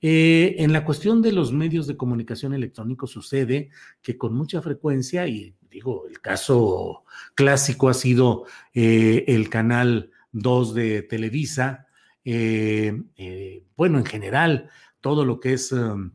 Eh, 0.00 0.56
en 0.58 0.72
la 0.72 0.84
cuestión 0.84 1.22
de 1.22 1.30
los 1.30 1.52
medios 1.52 1.86
de 1.86 1.96
comunicación 1.96 2.52
electrónico 2.54 3.06
sucede 3.06 3.70
que 4.02 4.18
con 4.18 4.34
mucha 4.34 4.60
frecuencia, 4.60 5.28
y 5.28 5.54
digo, 5.70 6.08
el 6.08 6.20
caso 6.20 7.04
clásico 7.36 7.88
ha 7.88 7.94
sido 7.94 8.44
el 8.74 9.48
canal 9.48 10.10
dos 10.32 10.74
de 10.74 11.02
Televisa, 11.02 11.86
eh, 12.24 13.02
eh, 13.16 13.64
bueno, 13.76 13.98
en 13.98 14.06
general, 14.06 14.70
todo 15.00 15.24
lo 15.24 15.40
que 15.40 15.54
es, 15.54 15.72
um, 15.72 16.12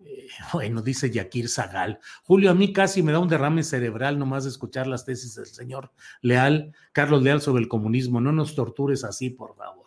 eh, 0.00 0.28
bueno, 0.52 0.82
dice 0.82 1.10
Yakir 1.10 1.48
Zagal. 1.48 1.98
Julio, 2.22 2.50
a 2.50 2.54
mí 2.54 2.72
casi 2.72 3.02
me 3.02 3.12
da 3.12 3.18
un 3.18 3.28
derrame 3.28 3.62
cerebral 3.62 4.18
nomás 4.18 4.44
de 4.44 4.50
escuchar 4.50 4.86
las 4.86 5.04
tesis 5.04 5.34
del 5.34 5.46
señor 5.46 5.92
Leal, 6.22 6.72
Carlos 6.92 7.22
Leal 7.22 7.40
sobre 7.40 7.62
el 7.62 7.68
comunismo. 7.68 8.20
No 8.20 8.32
nos 8.32 8.54
tortures 8.54 9.04
así, 9.04 9.30
por 9.30 9.56
favor. 9.56 9.86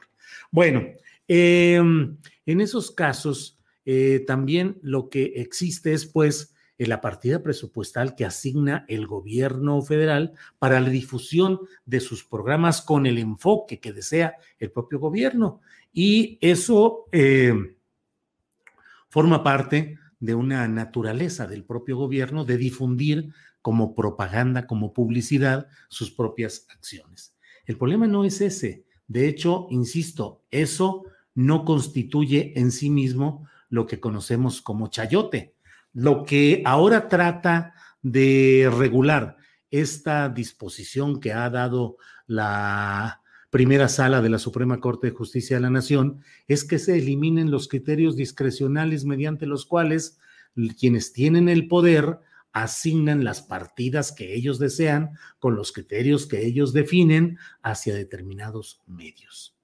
Bueno, 0.51 0.83
em, 1.27 2.17
en 2.45 2.61
esos 2.61 2.91
casos, 2.91 3.55
también 4.25 4.77
lo 4.81 5.09
que 5.09 5.23
existe 5.37 5.93
es, 5.93 6.05
pues, 6.05 6.53
en 6.77 6.89
la 6.89 7.01
partida 7.01 7.41
presupuestal 7.41 8.15
que 8.15 8.25
asigna 8.25 8.85
el 8.87 9.07
gobierno 9.07 9.81
federal 9.81 10.33
para 10.59 10.79
la 10.79 10.89
difusión 10.89 11.59
de 11.85 11.99
sus 11.99 12.23
programas 12.23 12.81
con 12.81 13.05
el 13.05 13.17
enfoque 13.17 13.79
que 13.79 13.93
desea 13.93 14.35
el 14.59 14.71
propio 14.71 14.99
gobierno. 14.99 15.61
Y 15.91 16.37
eso 16.41 17.05
eh, 17.11 17.53
forma 19.09 19.43
parte 19.43 19.97
de 20.19 20.35
una 20.35 20.67
naturaleza 20.67 21.47
del 21.47 21.63
propio 21.63 21.97
gobierno 21.97 22.45
de 22.45 22.57
difundir 22.57 23.33
como 23.61 23.95
propaganda, 23.95 24.67
como 24.67 24.93
publicidad, 24.93 25.67
sus 25.89 26.11
propias 26.11 26.65
acciones. 26.69 27.35
El 27.65 27.77
problema 27.77 28.07
no 28.07 28.23
es 28.23 28.41
ese. 28.41 28.85
De 29.07 29.27
hecho, 29.27 29.67
insisto, 29.69 30.43
eso 30.51 31.03
no 31.35 31.65
constituye 31.65 32.53
en 32.59 32.71
sí 32.71 32.89
mismo 32.89 33.47
lo 33.69 33.85
que 33.85 33.99
conocemos 33.99 34.61
como 34.61 34.87
chayote. 34.87 35.56
Lo 35.99 36.25
que 36.25 36.61
ahora 36.63 37.09
trata 37.09 37.73
de 38.03 38.71
regular 38.71 39.35
esta 39.71 40.29
disposición 40.29 41.19
que 41.19 41.33
ha 41.33 41.49
dado 41.49 41.97
la 42.27 43.23
primera 43.49 43.89
sala 43.89 44.21
de 44.21 44.29
la 44.29 44.37
Suprema 44.37 44.79
Corte 44.79 45.07
de 45.07 45.15
Justicia 45.15 45.55
de 45.55 45.63
la 45.63 45.71
Nación 45.71 46.21
es 46.47 46.65
que 46.65 46.77
se 46.77 46.99
eliminen 46.99 47.49
los 47.49 47.67
criterios 47.67 48.15
discrecionales 48.15 49.05
mediante 49.05 49.47
los 49.47 49.65
cuales 49.65 50.19
quienes 50.77 51.13
tienen 51.13 51.49
el 51.49 51.67
poder 51.67 52.19
asignan 52.51 53.23
las 53.23 53.41
partidas 53.41 54.11
que 54.11 54.35
ellos 54.35 54.59
desean 54.59 55.17
con 55.39 55.55
los 55.55 55.71
criterios 55.71 56.27
que 56.27 56.45
ellos 56.45 56.73
definen 56.73 57.39
hacia 57.63 57.95
determinados 57.95 58.83
medios. 58.85 59.56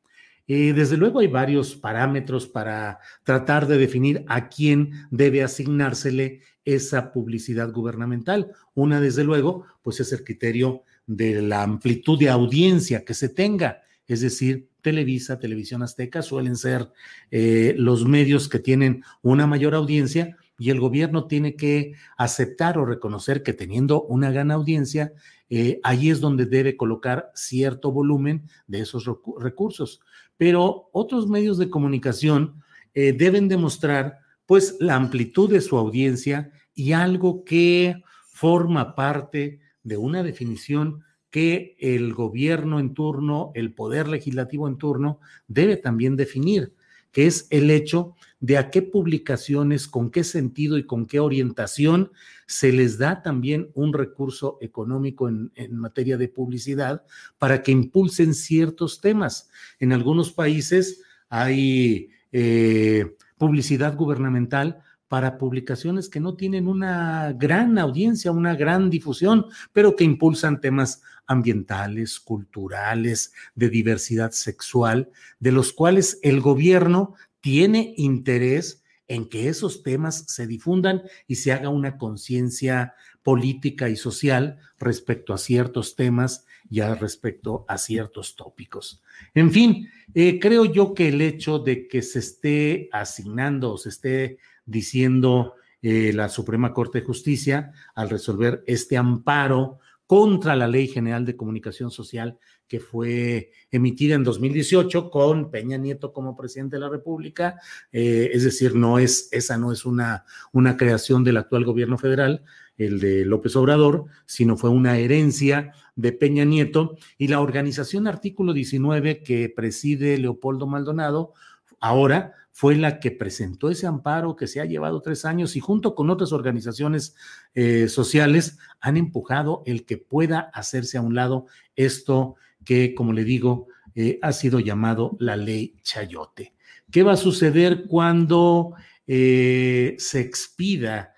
Eh, 0.47 0.73
desde 0.73 0.97
luego 0.97 1.19
hay 1.19 1.27
varios 1.27 1.75
parámetros 1.75 2.47
para 2.47 2.99
tratar 3.23 3.67
de 3.67 3.77
definir 3.77 4.25
a 4.27 4.49
quién 4.49 4.91
debe 5.09 5.43
asignársele 5.43 6.41
esa 6.65 7.11
publicidad 7.11 7.71
gubernamental. 7.71 8.51
Una, 8.73 8.99
desde 8.99 9.23
luego, 9.23 9.65
pues 9.81 9.99
es 9.99 10.11
el 10.11 10.23
criterio 10.23 10.83
de 11.05 11.41
la 11.41 11.63
amplitud 11.63 12.19
de 12.19 12.29
audiencia 12.29 13.03
que 13.03 13.13
se 13.13 13.29
tenga, 13.29 13.81
es 14.07 14.21
decir, 14.21 14.69
Televisa, 14.81 15.39
Televisión 15.39 15.81
Azteca 15.81 16.21
suelen 16.21 16.57
ser 16.57 16.91
eh, 17.31 17.73
los 17.77 18.05
medios 18.05 18.49
que 18.49 18.59
tienen 18.59 19.03
una 19.21 19.47
mayor 19.47 19.75
audiencia 19.75 20.37
y 20.59 20.69
el 20.69 20.79
gobierno 20.79 21.25
tiene 21.25 21.55
que 21.55 21.93
aceptar 22.17 22.77
o 22.77 22.85
reconocer 22.85 23.43
que 23.43 23.53
teniendo 23.53 24.03
una 24.03 24.29
gran 24.29 24.51
audiencia, 24.51 25.13
eh, 25.49 25.79
ahí 25.83 26.09
es 26.09 26.19
donde 26.19 26.45
debe 26.45 26.75
colocar 26.75 27.31
cierto 27.33 27.91
volumen 27.91 28.43
de 28.67 28.81
esos 28.81 29.09
recursos 29.39 30.01
pero 30.37 30.89
otros 30.91 31.27
medios 31.27 31.57
de 31.57 31.69
comunicación 31.69 32.61
eh, 32.93 33.13
deben 33.13 33.47
demostrar 33.47 34.19
pues 34.45 34.77
la 34.79 34.95
amplitud 34.95 35.49
de 35.49 35.61
su 35.61 35.77
audiencia 35.77 36.51
y 36.73 36.91
algo 36.91 37.43
que 37.43 38.01
forma 38.27 38.95
parte 38.95 39.59
de 39.83 39.97
una 39.97 40.23
definición 40.23 41.03
que 41.29 41.75
el 41.79 42.13
gobierno 42.13 42.79
en 42.79 42.93
turno, 42.93 43.51
el 43.55 43.73
poder 43.73 44.07
legislativo 44.07 44.67
en 44.67 44.77
turno, 44.77 45.19
debe 45.47 45.77
también 45.77 46.15
definir, 46.15 46.75
que 47.13 47.27
es 47.27 47.47
el 47.51 47.71
hecho 47.71 48.15
de 48.41 48.57
a 48.57 48.69
qué 48.69 48.81
publicaciones, 48.81 49.87
con 49.87 50.11
qué 50.11 50.25
sentido 50.25 50.77
y 50.77 50.85
con 50.85 51.05
qué 51.05 51.21
orientación 51.21 52.11
se 52.45 52.73
les 52.73 52.97
da 52.97 53.21
también 53.21 53.69
un 53.73 53.93
recurso 53.93 54.57
económico 54.59 55.29
en, 55.29 55.51
materia 55.71 56.17
de 56.17 56.27
publicidad 56.27 57.05
para 57.37 57.63
que 57.63 57.71
impulsen 57.71 58.33
ciertos 58.33 58.99
temas. 58.99 59.49
En 59.79 59.93
algunos 59.93 60.33
países 60.33 61.01
hay 61.29 62.09
eh, 62.33 63.15
publicidad 63.37 63.95
gubernamental 63.95 64.81
para 65.13 65.37
publicaciones 65.37 66.09
que 66.09 66.19
no 66.19 66.33
tienen 66.33 66.67
una 66.67 67.33
gran 67.33 67.77
audiencia, 67.77 68.31
una 68.31 68.55
gran 68.55 68.89
difusión, 68.89 69.45
pero 69.71 69.95
que 69.95 70.03
impulsan 70.03 70.59
temas 70.59 71.03
ambientales, 71.27 72.19
culturales, 72.19 73.31
de 73.53 73.69
diversidad 73.69 74.31
sexual, 74.31 75.11
de 75.37 75.51
los 75.51 75.71
cuales 75.71 76.17
el 76.23 76.41
gobierno 76.41 77.13
tiene 77.41 77.93
interés 77.95 78.83
en 79.07 79.29
que 79.29 79.49
esos 79.49 79.83
temas 79.83 80.25
se 80.29 80.47
difundan 80.47 81.03
y 81.27 81.35
se 81.35 81.51
haga 81.51 81.69
una 81.69 81.99
conciencia 81.99 82.95
política 83.21 83.89
y 83.89 83.95
social 83.95 84.57
respecto 84.79 85.35
a 85.35 85.37
ciertos 85.37 85.95
temas 85.95 86.47
y 86.71 86.81
respecto 86.81 87.65
a 87.67 87.77
ciertos 87.77 88.35
tópicos. 88.35 89.03
En 89.35 89.51
fin, 89.51 89.87
eh, 90.15 90.39
creo 90.39 90.65
yo 90.65 90.95
que 90.95 91.09
el 91.09 91.21
hecho 91.21 91.59
de 91.59 91.87
que 91.87 92.01
se 92.01 92.17
esté 92.17 92.89
asignando 92.91 93.73
o 93.73 93.77
se 93.77 93.89
esté 93.89 94.39
diciendo 94.65 95.55
eh, 95.81 96.13
la 96.13 96.29
Suprema 96.29 96.73
Corte 96.73 96.99
de 96.99 97.05
Justicia 97.05 97.71
al 97.95 98.09
resolver 98.09 98.63
este 98.67 98.97
amparo 98.97 99.79
contra 100.05 100.55
la 100.55 100.67
Ley 100.67 100.87
General 100.87 101.25
de 101.25 101.35
Comunicación 101.35 101.91
Social 101.91 102.37
que 102.67 102.79
fue 102.79 103.51
emitida 103.71 104.15
en 104.15 104.23
2018 104.23 105.09
con 105.09 105.51
Peña 105.51 105.77
Nieto 105.77 106.11
como 106.11 106.35
presidente 106.35 106.77
de 106.77 106.79
la 106.79 106.89
República. 106.89 107.59
Eh, 107.91 108.31
es 108.33 108.43
decir, 108.43 108.75
no 108.75 108.99
es, 108.99 109.29
esa 109.31 109.57
no 109.57 109.71
es 109.71 109.85
una, 109.85 110.25
una 110.51 110.75
creación 110.77 111.23
del 111.23 111.37
actual 111.37 111.65
gobierno 111.65 111.97
federal, 111.97 112.43
el 112.77 112.99
de 112.99 113.25
López 113.25 113.55
Obrador, 113.55 114.05
sino 114.25 114.57
fue 114.57 114.69
una 114.71 114.97
herencia 114.97 115.73
de 115.95 116.11
Peña 116.13 116.45
Nieto 116.45 116.95
y 117.17 117.27
la 117.27 117.41
organización 117.41 118.07
Artículo 118.07 118.53
19 118.53 119.21
que 119.21 119.53
preside 119.55 120.17
Leopoldo 120.17 120.65
Maldonado 120.65 121.33
ahora 121.79 122.33
fue 122.55 122.75
la 122.75 122.99
que 122.99 123.09
presentó 123.09 123.71
ese 123.71 123.87
amparo 123.87 124.35
que 124.35 124.45
se 124.45 124.61
ha 124.61 124.65
llevado 124.65 125.01
tres 125.01 125.25
años 125.25 125.55
y 125.55 125.59
junto 125.59 125.95
con 125.95 126.11
otras 126.11 126.31
organizaciones 126.31 127.15
eh, 127.55 127.87
sociales 127.87 128.59
han 128.79 128.95
empujado 128.95 129.63
el 129.65 129.85
que 129.85 129.97
pueda 129.97 130.51
hacerse 130.53 130.99
a 130.99 131.01
un 131.01 131.15
lado 131.15 131.47
esto 131.75 132.35
que, 132.63 132.93
como 132.93 133.11
le 133.11 133.23
digo, 133.23 133.67
eh, 133.95 134.19
ha 134.21 134.31
sido 134.33 134.59
llamado 134.59 135.17
la 135.19 135.35
ley 135.35 135.75
Chayote. 135.81 136.53
¿Qué 136.91 137.01
va 137.01 137.13
a 137.13 137.17
suceder 137.17 137.85
cuando 137.87 138.75
eh, 139.07 139.95
se 139.97 140.19
expida 140.21 141.09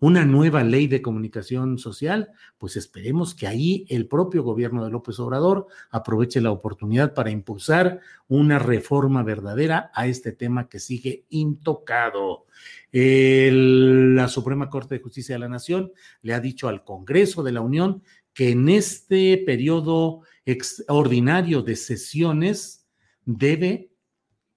una 0.00 0.24
nueva 0.24 0.64
ley 0.64 0.86
de 0.86 1.02
comunicación 1.02 1.78
social, 1.78 2.30
pues 2.58 2.76
esperemos 2.76 3.34
que 3.34 3.46
ahí 3.46 3.86
el 3.88 4.08
propio 4.08 4.42
gobierno 4.42 4.84
de 4.84 4.90
López 4.90 5.20
Obrador 5.20 5.66
aproveche 5.90 6.40
la 6.40 6.50
oportunidad 6.50 7.12
para 7.12 7.30
impulsar 7.30 8.00
una 8.26 8.58
reforma 8.58 9.22
verdadera 9.22 9.90
a 9.94 10.06
este 10.06 10.32
tema 10.32 10.68
que 10.68 10.80
sigue 10.80 11.26
intocado. 11.28 12.46
la 12.92 14.28
Suprema 14.28 14.70
Corte 14.70 14.96
de 14.96 15.02
Justicia 15.02 15.34
de 15.34 15.40
la 15.40 15.48
Nación 15.48 15.92
le 16.22 16.34
ha 16.34 16.40
dicho 16.40 16.68
al 16.68 16.82
Congreso 16.82 17.42
de 17.42 17.52
la 17.52 17.60
Unión 17.60 18.02
que 18.32 18.50
en 18.50 18.68
este 18.68 19.42
periodo 19.44 20.22
extraordinario 20.46 21.62
de 21.62 21.76
sesiones 21.76 22.86
debe 23.26 23.89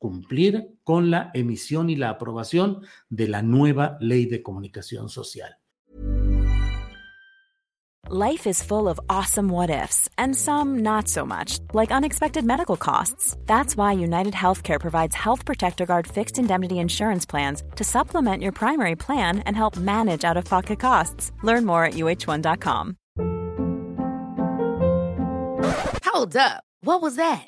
cumplir 0.03 0.75
con 0.83 1.09
la 1.09 1.31
emisión 1.33 1.89
y 1.89 1.95
la 1.95 2.09
aprobación 2.09 2.81
de 3.09 3.29
la 3.29 3.41
nueva 3.41 3.97
ley 4.01 4.25
de 4.25 4.43
comunicación 4.43 5.07
social. 5.07 5.57
Life 8.09 8.45
is 8.45 8.61
full 8.61 8.89
of 8.89 8.99
awesome 9.09 9.47
what 9.47 9.69
ifs 9.69 10.09
and 10.17 10.35
some 10.35 10.79
not 10.79 11.07
so 11.07 11.25
much, 11.25 11.59
like 11.73 11.89
unexpected 11.89 12.43
medical 12.43 12.75
costs. 12.75 13.37
That's 13.45 13.77
why 13.77 13.93
United 13.93 14.33
Healthcare 14.33 14.77
provides 14.77 15.15
Health 15.15 15.45
Protector 15.45 15.85
Guard 15.85 16.05
fixed 16.05 16.37
indemnity 16.37 16.79
insurance 16.79 17.25
plans 17.25 17.63
to 17.77 17.85
supplement 17.85 18.43
your 18.43 18.51
primary 18.51 18.97
plan 18.97 19.39
and 19.45 19.55
help 19.55 19.77
manage 19.77 20.25
out 20.25 20.35
of 20.35 20.43
pocket 20.43 20.79
costs. 20.81 21.31
Learn 21.43 21.65
more 21.65 21.85
at 21.85 21.93
uh1.com. 21.93 22.97
Hold 26.05 26.35
up. 26.35 26.63
What 26.81 27.01
was 27.01 27.15
that? 27.15 27.47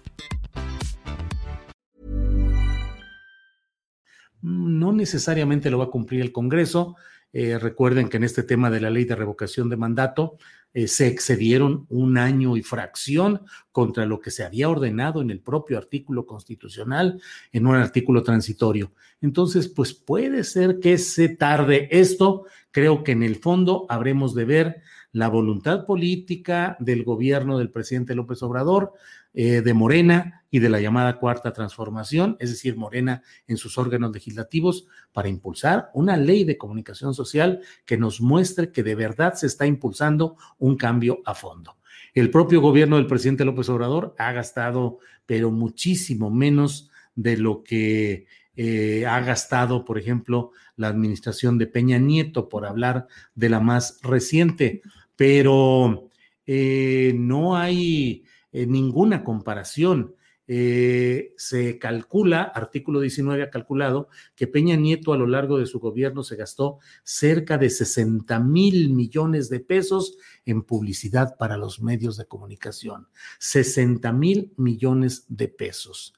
no 4.41 4.91
necesariamente 4.91 5.69
lo 5.69 5.77
va 5.77 5.85
a 5.85 5.89
cumplir 5.89 6.21
el 6.21 6.31
Congreso. 6.31 6.95
Eh, 7.33 7.57
recuerden 7.57 8.09
que 8.09 8.17
en 8.17 8.23
este 8.23 8.43
tema 8.43 8.69
de 8.69 8.81
la 8.81 8.89
ley 8.89 9.05
de 9.05 9.15
revocación 9.15 9.69
de 9.69 9.77
mandato 9.77 10.37
eh, 10.73 10.87
se 10.87 11.07
excedieron 11.07 11.85
un 11.89 12.17
año 12.17 12.55
y 12.55 12.61
fracción 12.61 13.41
contra 13.71 14.05
lo 14.05 14.21
que 14.21 14.31
se 14.31 14.43
había 14.43 14.69
ordenado 14.69 15.21
en 15.21 15.29
el 15.29 15.41
propio 15.41 15.77
artículo 15.77 16.25
constitucional, 16.25 17.21
en 17.51 17.67
un 17.67 17.75
artículo 17.75 18.23
transitorio. 18.23 18.93
Entonces, 19.19 19.67
pues 19.67 19.93
puede 19.93 20.43
ser 20.45 20.79
que 20.79 20.97
se 20.97 21.29
tarde 21.29 21.89
esto. 21.91 22.45
Creo 22.71 23.03
que 23.03 23.11
en 23.11 23.23
el 23.23 23.35
fondo 23.35 23.85
habremos 23.89 24.33
de 24.33 24.45
ver 24.45 24.81
la 25.11 25.27
voluntad 25.27 25.85
política 25.85 26.77
del 26.79 27.03
gobierno 27.03 27.57
del 27.57 27.69
presidente 27.69 28.15
López 28.15 28.41
Obrador, 28.43 28.93
eh, 29.33 29.61
de 29.61 29.73
Morena 29.73 30.43
y 30.49 30.59
de 30.59 30.69
la 30.69 30.81
llamada 30.81 31.17
Cuarta 31.17 31.53
Transformación, 31.53 32.35
es 32.39 32.49
decir, 32.49 32.75
Morena 32.75 33.23
en 33.47 33.57
sus 33.57 33.77
órganos 33.77 34.11
legislativos, 34.11 34.85
para 35.13 35.29
impulsar 35.29 35.89
una 35.93 36.17
ley 36.17 36.43
de 36.43 36.57
comunicación 36.57 37.13
social 37.13 37.61
que 37.85 37.97
nos 37.97 38.19
muestre 38.19 38.71
que 38.71 38.83
de 38.83 38.95
verdad 38.95 39.33
se 39.35 39.47
está 39.47 39.65
impulsando 39.65 40.35
un 40.57 40.75
cambio 40.75 41.21
a 41.25 41.33
fondo. 41.33 41.77
El 42.13 42.29
propio 42.29 42.59
gobierno 42.59 42.97
del 42.97 43.07
presidente 43.07 43.45
López 43.45 43.69
Obrador 43.69 44.13
ha 44.17 44.33
gastado, 44.33 44.99
pero 45.25 45.49
muchísimo 45.49 46.29
menos 46.29 46.89
de 47.15 47.37
lo 47.37 47.63
que 47.63 48.25
eh, 48.57 49.05
ha 49.05 49.21
gastado, 49.21 49.85
por 49.85 49.97
ejemplo, 49.97 50.51
la 50.75 50.89
administración 50.89 51.57
de 51.57 51.67
Peña 51.67 51.99
Nieto, 51.99 52.49
por 52.49 52.65
hablar 52.65 53.07
de 53.33 53.49
la 53.49 53.61
más 53.61 53.99
reciente, 54.03 54.81
pero 55.15 56.09
eh, 56.45 57.13
no 57.15 57.55
hay 57.55 58.25
eh, 58.51 58.65
ninguna 58.65 59.23
comparación. 59.23 60.15
Eh, 60.47 61.33
se 61.37 61.77
calcula, 61.79 62.41
artículo 62.43 62.99
19 62.99 63.43
ha 63.43 63.49
calculado, 63.49 64.09
que 64.35 64.47
Peña 64.47 64.75
Nieto 64.75 65.13
a 65.13 65.17
lo 65.17 65.25
largo 65.25 65.57
de 65.57 65.65
su 65.65 65.79
gobierno 65.79 66.23
se 66.23 66.35
gastó 66.35 66.79
cerca 67.03 67.57
de 67.57 67.69
60 67.69 68.37
mil 68.39 68.89
millones 68.89 69.49
de 69.49 69.61
pesos 69.61 70.17
en 70.45 70.63
publicidad 70.63 71.37
para 71.37 71.55
los 71.55 71.81
medios 71.81 72.17
de 72.17 72.25
comunicación. 72.25 73.07
60 73.39 74.11
mil 74.11 74.53
millones 74.57 75.25
de 75.29 75.47
pesos. 75.47 76.13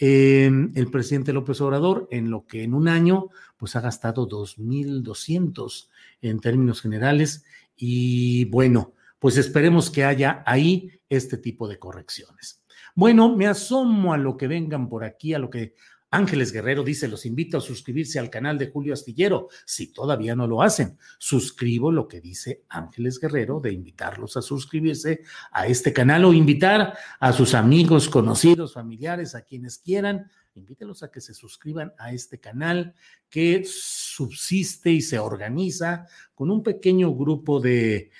el 0.00 0.88
presidente 0.92 1.32
López 1.32 1.60
Obrador, 1.60 2.08
en 2.10 2.30
lo 2.30 2.46
que 2.46 2.62
en 2.62 2.74
un 2.74 2.88
año, 2.88 3.28
pues 3.56 3.76
ha 3.76 3.80
gastado 3.80 4.28
2.200 4.28 5.88
en 6.22 6.40
términos 6.40 6.80
generales. 6.80 7.44
Y 7.76 8.44
bueno, 8.46 8.94
pues 9.18 9.36
esperemos 9.36 9.90
que 9.90 10.04
haya 10.04 10.42
ahí 10.46 10.90
este 11.08 11.38
tipo 11.38 11.68
de 11.68 11.78
correcciones. 11.78 12.62
Bueno, 12.94 13.34
me 13.36 13.46
asomo 13.46 14.12
a 14.12 14.18
lo 14.18 14.36
que 14.36 14.48
vengan 14.48 14.88
por 14.88 15.04
aquí, 15.04 15.34
a 15.34 15.38
lo 15.38 15.50
que 15.50 15.74
Ángeles 16.10 16.52
Guerrero 16.52 16.82
dice, 16.82 17.06
los 17.06 17.26
invito 17.26 17.58
a 17.58 17.60
suscribirse 17.60 18.18
al 18.18 18.30
canal 18.30 18.56
de 18.56 18.70
Julio 18.70 18.94
Astillero, 18.94 19.48
si 19.66 19.92
todavía 19.92 20.34
no 20.34 20.46
lo 20.46 20.62
hacen. 20.62 20.96
Suscribo 21.18 21.92
lo 21.92 22.08
que 22.08 22.20
dice 22.20 22.64
Ángeles 22.70 23.20
Guerrero 23.20 23.60
de 23.60 23.72
invitarlos 23.72 24.36
a 24.36 24.42
suscribirse 24.42 25.20
a 25.52 25.66
este 25.66 25.92
canal 25.92 26.24
o 26.24 26.32
invitar 26.32 26.96
a 27.20 27.32
sus 27.32 27.54
amigos, 27.54 28.08
conocidos, 28.08 28.72
familiares, 28.72 29.34
a 29.34 29.42
quienes 29.42 29.78
quieran 29.78 30.30
invítelos 30.58 31.02
a 31.02 31.10
que 31.10 31.20
se 31.20 31.34
suscriban 31.34 31.92
a 31.98 32.12
este 32.12 32.38
canal 32.38 32.94
que 33.30 33.64
subsiste 33.64 34.90
y 34.90 35.00
se 35.00 35.18
organiza 35.18 36.06
con 36.34 36.50
un 36.50 36.62
pequeño 36.62 37.14
grupo 37.14 37.60
de, 37.60 38.10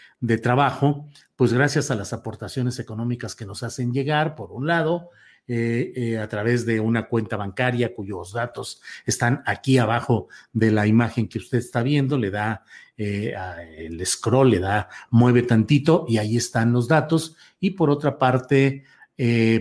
trabajo, 0.42 1.08
pues 1.36 1.52
gracias 1.52 1.90
a 1.90 1.94
las 1.94 2.12
aportaciones 2.12 2.78
económicas 2.78 3.34
que 3.34 3.46
nos 3.46 3.62
hacen 3.62 3.92
llegar, 3.92 4.34
por 4.34 4.52
un 4.52 4.66
lado, 4.66 5.10
eh, 5.46 5.92
eh, 5.96 6.18
a 6.18 6.28
través 6.28 6.66
de 6.66 6.78
una 6.78 7.08
cuenta 7.08 7.36
bancaria 7.36 7.94
cuyos 7.94 8.34
datos 8.34 8.82
están 9.06 9.42
aquí 9.46 9.78
abajo 9.78 10.28
de 10.52 10.70
la 10.70 10.86
imagen 10.86 11.26
que 11.26 11.38
usted 11.38 11.56
está 11.56 11.82
viendo, 11.82 12.18
le 12.18 12.30
da 12.30 12.64
eh, 12.98 13.34
el 13.78 14.04
scroll, 14.04 14.50
le 14.50 14.58
da, 14.58 14.90
mueve 15.10 15.42
tantito 15.42 16.04
y 16.06 16.18
ahí 16.18 16.36
están 16.36 16.72
los 16.72 16.86
datos. 16.86 17.36
Y 17.60 17.70
por 17.70 17.88
otra 17.88 18.18
parte, 18.18 18.84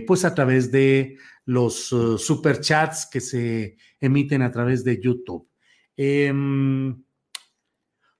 pues 0.06 0.26
a 0.26 0.36
través 0.36 0.72
de 0.72 1.18
los 1.48 1.94
uh, 1.94 2.18
superchats 2.18 3.08
que 3.10 3.22
se 3.22 3.78
emiten 4.00 4.42
a 4.42 4.52
través 4.52 4.84
de 4.84 5.00
YouTube. 5.02 5.50
Em, 5.96 7.04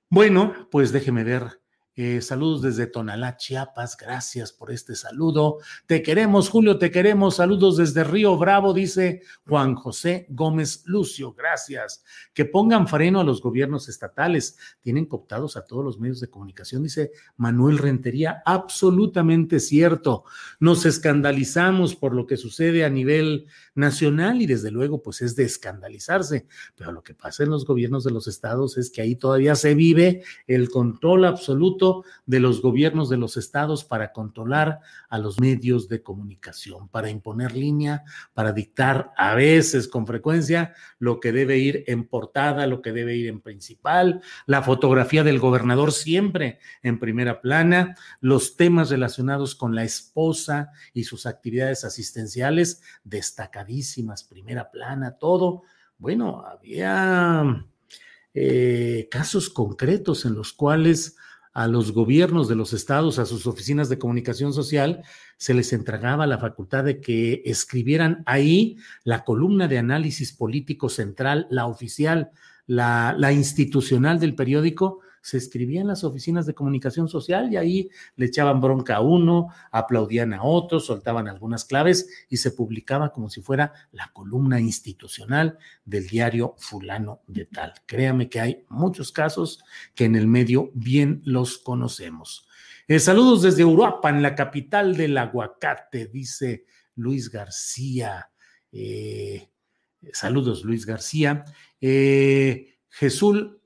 bueno, 0.08 0.68
pues 0.70 0.92
déjeme 0.92 1.24
ver 1.24 1.57
Eh, 2.00 2.20
saludos 2.22 2.62
desde 2.62 2.86
Tonalá, 2.86 3.36
Chiapas. 3.36 3.96
Gracias 3.96 4.52
por 4.52 4.70
este 4.70 4.94
saludo. 4.94 5.58
Te 5.84 6.00
queremos, 6.00 6.48
Julio, 6.48 6.78
te 6.78 6.92
queremos. 6.92 7.34
Saludos 7.34 7.76
desde 7.76 8.04
Río 8.04 8.38
Bravo, 8.38 8.72
dice 8.72 9.22
Juan 9.48 9.74
José 9.74 10.28
Gómez 10.30 10.84
Lucio. 10.86 11.32
Gracias. 11.32 12.04
Que 12.32 12.44
pongan 12.44 12.86
freno 12.86 13.18
a 13.18 13.24
los 13.24 13.42
gobiernos 13.42 13.88
estatales. 13.88 14.56
Tienen 14.80 15.06
cooptados 15.06 15.56
a 15.56 15.66
todos 15.66 15.84
los 15.84 15.98
medios 15.98 16.20
de 16.20 16.30
comunicación, 16.30 16.84
dice 16.84 17.10
Manuel 17.36 17.78
Rentería. 17.78 18.44
Absolutamente 18.46 19.58
cierto. 19.58 20.22
Nos 20.60 20.86
escandalizamos 20.86 21.96
por 21.96 22.14
lo 22.14 22.28
que 22.28 22.36
sucede 22.36 22.84
a 22.84 22.90
nivel 22.90 23.48
nacional 23.74 24.40
y 24.40 24.46
desde 24.46 24.70
luego, 24.70 25.02
pues 25.02 25.20
es 25.20 25.34
de 25.34 25.42
escandalizarse. 25.42 26.46
Pero 26.76 26.92
lo 26.92 27.02
que 27.02 27.14
pasa 27.14 27.42
en 27.42 27.50
los 27.50 27.64
gobiernos 27.64 28.04
de 28.04 28.12
los 28.12 28.28
estados 28.28 28.78
es 28.78 28.88
que 28.88 29.02
ahí 29.02 29.16
todavía 29.16 29.56
se 29.56 29.74
vive 29.74 30.22
el 30.46 30.70
control 30.70 31.24
absoluto 31.24 31.87
de 32.26 32.40
los 32.40 32.62
gobiernos 32.62 33.08
de 33.08 33.16
los 33.16 33.36
estados 33.36 33.84
para 33.84 34.12
controlar 34.12 34.80
a 35.08 35.18
los 35.18 35.40
medios 35.40 35.88
de 35.88 36.02
comunicación, 36.02 36.88
para 36.88 37.10
imponer 37.10 37.54
línea, 37.54 38.04
para 38.34 38.52
dictar 38.52 39.12
a 39.16 39.34
veces 39.34 39.88
con 39.88 40.06
frecuencia 40.06 40.74
lo 40.98 41.20
que 41.20 41.32
debe 41.32 41.58
ir 41.58 41.84
en 41.86 42.06
portada, 42.06 42.66
lo 42.66 42.82
que 42.82 42.92
debe 42.92 43.16
ir 43.16 43.28
en 43.28 43.40
principal, 43.40 44.20
la 44.46 44.62
fotografía 44.62 45.24
del 45.24 45.38
gobernador 45.38 45.92
siempre 45.92 46.58
en 46.82 46.98
primera 46.98 47.40
plana, 47.40 47.96
los 48.20 48.56
temas 48.56 48.90
relacionados 48.90 49.54
con 49.54 49.74
la 49.74 49.84
esposa 49.84 50.72
y 50.92 51.04
sus 51.04 51.26
actividades 51.26 51.84
asistenciales 51.84 52.82
destacadísimas, 53.04 54.24
primera 54.24 54.70
plana, 54.70 55.18
todo. 55.18 55.62
Bueno, 55.98 56.44
había 56.46 57.64
eh, 58.34 59.08
casos 59.10 59.50
concretos 59.50 60.24
en 60.24 60.34
los 60.34 60.52
cuales 60.52 61.16
a 61.58 61.66
los 61.66 61.90
gobiernos 61.90 62.46
de 62.46 62.54
los 62.54 62.72
estados, 62.72 63.18
a 63.18 63.26
sus 63.26 63.48
oficinas 63.48 63.88
de 63.88 63.98
comunicación 63.98 64.52
social, 64.52 65.02
se 65.36 65.54
les 65.54 65.72
entregaba 65.72 66.24
la 66.24 66.38
facultad 66.38 66.84
de 66.84 67.00
que 67.00 67.42
escribieran 67.44 68.22
ahí 68.26 68.76
la 69.02 69.24
columna 69.24 69.66
de 69.66 69.78
análisis 69.78 70.32
político 70.32 70.88
central, 70.88 71.48
la 71.50 71.66
oficial, 71.66 72.30
la, 72.68 73.12
la 73.18 73.32
institucional 73.32 74.20
del 74.20 74.36
periódico, 74.36 75.00
se 75.22 75.36
escribía 75.36 75.80
en 75.80 75.88
las 75.88 76.04
oficinas 76.04 76.46
de 76.46 76.54
comunicación 76.54 77.08
social 77.08 77.52
y 77.52 77.56
ahí 77.56 77.90
le 78.16 78.26
echaban 78.26 78.60
bronca 78.60 78.96
a 78.96 79.00
uno, 79.00 79.48
aplaudían 79.70 80.34
a 80.34 80.42
otro, 80.42 80.80
soltaban 80.80 81.28
algunas 81.28 81.64
claves 81.64 82.08
y 82.28 82.38
se 82.38 82.50
publicaba 82.50 83.12
como 83.12 83.30
si 83.30 83.40
fuera 83.40 83.72
la 83.92 84.10
columna 84.12 84.60
institucional 84.60 85.58
del 85.84 86.06
diario 86.06 86.54
fulano 86.58 87.20
de 87.26 87.46
tal. 87.46 87.74
Créame 87.86 88.28
que 88.28 88.40
hay 88.40 88.64
muchos 88.68 89.12
casos 89.12 89.62
que 89.94 90.04
en 90.04 90.16
el 90.16 90.26
medio 90.26 90.70
bien 90.74 91.22
los 91.24 91.58
conocemos. 91.58 92.48
Eh, 92.86 93.00
saludos 93.00 93.42
desde 93.42 93.62
Europa, 93.62 94.08
en 94.08 94.22
la 94.22 94.34
capital 94.34 94.96
del 94.96 95.18
aguacate, 95.18 96.06
dice 96.06 96.64
Luis 96.94 97.30
García. 97.30 98.30
Eh, 98.72 99.48
saludos, 100.12 100.64
Luis 100.64 100.86
García. 100.86 101.44
Eh, 101.80 102.78
Jesús 102.88 103.57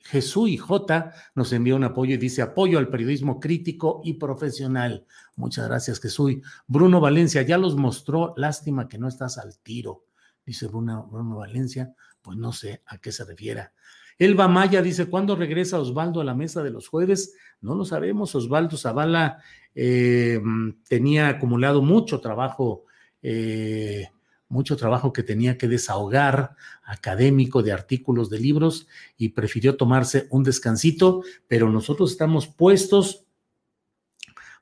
Jesús 0.00 0.48
y 0.48 0.56
J 0.56 1.12
nos 1.34 1.52
envía 1.52 1.74
un 1.74 1.84
apoyo 1.84 2.14
y 2.14 2.18
dice 2.18 2.42
apoyo 2.42 2.78
al 2.78 2.88
periodismo 2.88 3.40
crítico 3.40 4.00
y 4.04 4.14
profesional. 4.14 5.06
Muchas 5.36 5.68
gracias, 5.68 6.00
Jesús. 6.00 6.36
Bruno 6.66 7.00
Valencia 7.00 7.42
ya 7.42 7.58
los 7.58 7.76
mostró. 7.76 8.34
Lástima 8.36 8.88
que 8.88 8.98
no 8.98 9.08
estás 9.08 9.38
al 9.38 9.58
tiro, 9.58 10.04
dice 10.46 10.66
Bruno, 10.66 11.08
Bruno 11.10 11.36
Valencia. 11.36 11.94
Pues 12.22 12.36
no 12.36 12.52
sé 12.52 12.82
a 12.86 12.98
qué 12.98 13.12
se 13.12 13.24
refiera. 13.24 13.72
Elba 14.18 14.48
Maya 14.48 14.82
dice, 14.82 15.06
¿cuándo 15.06 15.36
regresa 15.36 15.78
Osvaldo 15.78 16.20
a 16.20 16.24
la 16.24 16.34
mesa 16.34 16.62
de 16.62 16.70
los 16.70 16.88
jueves? 16.88 17.34
No 17.60 17.74
lo 17.74 17.84
sabemos. 17.84 18.34
Osvaldo 18.34 18.76
Zavala 18.76 19.38
eh, 19.74 20.40
tenía 20.88 21.28
acumulado 21.28 21.82
mucho 21.82 22.20
trabajo 22.20 22.84
eh, 23.22 24.08
mucho 24.48 24.76
trabajo 24.76 25.12
que 25.12 25.22
tenía 25.22 25.58
que 25.58 25.68
desahogar 25.68 26.56
académico 26.84 27.62
de 27.62 27.72
artículos 27.72 28.30
de 28.30 28.38
libros 28.38 28.88
y 29.16 29.30
prefirió 29.30 29.76
tomarse 29.76 30.26
un 30.30 30.42
descansito, 30.42 31.22
pero 31.46 31.68
nosotros 31.68 32.12
estamos 32.12 32.46
puestos 32.46 33.24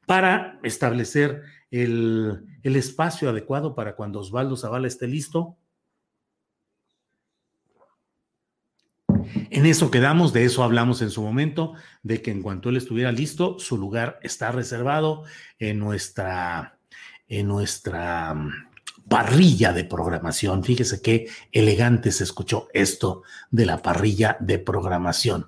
para 0.07 0.59
establecer 0.63 1.43
el, 1.71 2.45
el 2.63 2.77
espacio 2.77 3.29
adecuado 3.31 3.75
para 3.75 3.97
cuando 3.97 4.21
Osvaldo 4.21 4.57
Zavala 4.57 4.89
esté 4.89 5.07
listo. 5.07 5.57
En 9.51 9.67
eso 9.67 9.91
quedamos, 9.91 10.33
de 10.33 10.45
eso 10.45 10.63
hablamos 10.63 11.03
en 11.03 11.11
su 11.11 11.23
momento, 11.23 11.75
de 12.03 12.23
que 12.23 12.31
en 12.31 12.43
cuanto 12.43 12.69
él 12.69 12.77
estuviera 12.77 13.13
listo, 13.13 13.59
su 13.59 13.77
lugar 13.77 14.19
está 14.23 14.53
reservado 14.53 15.25
en 15.59 15.79
nuestra, 15.79 16.79
en 17.29 17.49
nuestra 17.49 18.35
parrilla 19.09 19.73
de 19.73 19.85
programación. 19.85 20.65
Fíjese 20.65 21.01
qué 21.01 21.29
elegante 21.53 22.11
se 22.11 22.25
escuchó 22.25 22.69
esto 22.75 23.23
de 23.51 23.65
la 23.65 23.81
parrilla 23.81 24.37
de 24.41 24.59
programación. 24.59 25.47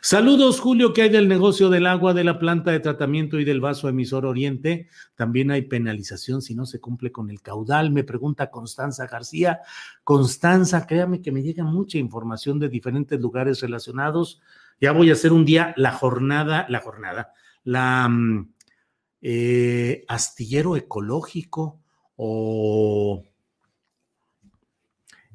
Saludos, 0.00 0.60
Julio, 0.60 0.92
¿qué 0.92 1.02
hay 1.02 1.08
del 1.08 1.26
negocio 1.26 1.70
del 1.70 1.86
agua, 1.86 2.14
de 2.14 2.22
la 2.22 2.38
planta 2.38 2.70
de 2.70 2.78
tratamiento 2.78 3.40
y 3.40 3.44
del 3.44 3.60
vaso 3.60 3.88
emisor 3.88 4.26
Oriente? 4.26 4.88
También 5.16 5.50
hay 5.50 5.62
penalización 5.62 6.40
si 6.40 6.54
no 6.54 6.66
se 6.66 6.80
cumple 6.80 7.10
con 7.10 7.30
el 7.30 7.42
caudal, 7.42 7.90
me 7.90 8.04
pregunta 8.04 8.50
Constanza 8.50 9.06
García. 9.06 9.60
Constanza, 10.04 10.86
créame 10.86 11.20
que 11.20 11.32
me 11.32 11.42
llega 11.42 11.64
mucha 11.64 11.98
información 11.98 12.60
de 12.60 12.68
diferentes 12.68 13.20
lugares 13.20 13.60
relacionados. 13.60 14.40
Ya 14.80 14.92
voy 14.92 15.10
a 15.10 15.14
hacer 15.14 15.32
un 15.32 15.44
día 15.44 15.74
la 15.76 15.92
jornada, 15.92 16.64
la 16.68 16.80
jornada, 16.80 17.32
la 17.64 18.08
mm, 18.08 18.52
eh, 19.22 20.04
astillero 20.08 20.76
ecológico 20.76 21.79
o 22.22 23.24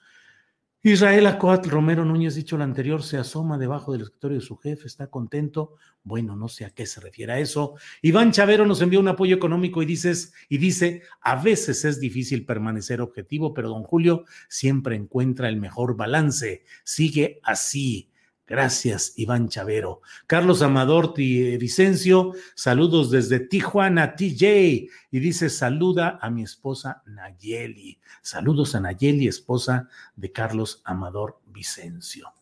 Israel 0.81 1.27
Acoat 1.27 1.65
Romero 1.65 2.05
Núñez, 2.05 2.35
dicho 2.35 2.57
lo 2.57 2.63
anterior, 2.63 3.03
se 3.03 3.17
asoma 3.17 3.57
debajo 3.57 3.91
del 3.91 4.03
escritorio 4.03 4.39
de 4.39 4.45
su 4.45 4.55
jefe, 4.55 4.87
está 4.87 5.07
contento. 5.07 5.75
Bueno, 6.03 6.37
no 6.37 6.47
sé 6.47 6.63
a 6.63 6.69
qué 6.69 6.85
se 6.85 7.01
refiere 7.01 7.33
a 7.33 7.39
eso. 7.39 7.75
Iván 8.01 8.31
Chavero 8.31 8.65
nos 8.65 8.81
envió 8.81 9.01
un 9.01 9.09
apoyo 9.09 9.35
económico 9.35 9.83
y, 9.83 9.85
dices, 9.85 10.31
y 10.47 10.57
dice, 10.57 11.03
a 11.19 11.35
veces 11.35 11.83
es 11.83 11.99
difícil 11.99 12.45
permanecer 12.45 13.01
objetivo, 13.01 13.53
pero 13.53 13.67
don 13.67 13.83
Julio 13.83 14.23
siempre 14.47 14.95
encuentra 14.95 15.49
el 15.49 15.57
mejor 15.57 15.97
balance. 15.97 16.63
Sigue 16.85 17.41
así. 17.43 18.08
Gracias, 18.49 19.13
Iván 19.15 19.47
Chavero. 19.47 20.01
Carlos 20.25 20.63
Amador 20.63 21.13
Vicencio, 21.15 22.33
saludos 22.55 23.11
desde 23.11 23.39
Tijuana, 23.39 24.15
TJ. 24.15 24.89
Y 25.11 25.19
dice, 25.19 25.51
saluda 25.51 26.17
a 26.19 26.31
mi 26.31 26.41
esposa 26.41 27.03
Nayeli. 27.05 27.99
Saludos 28.23 28.73
a 28.73 28.79
Nayeli, 28.79 29.27
esposa 29.27 29.87
de 30.15 30.31
Carlos 30.31 30.81
Amador 30.83 31.39
Vicencio. 31.45 32.33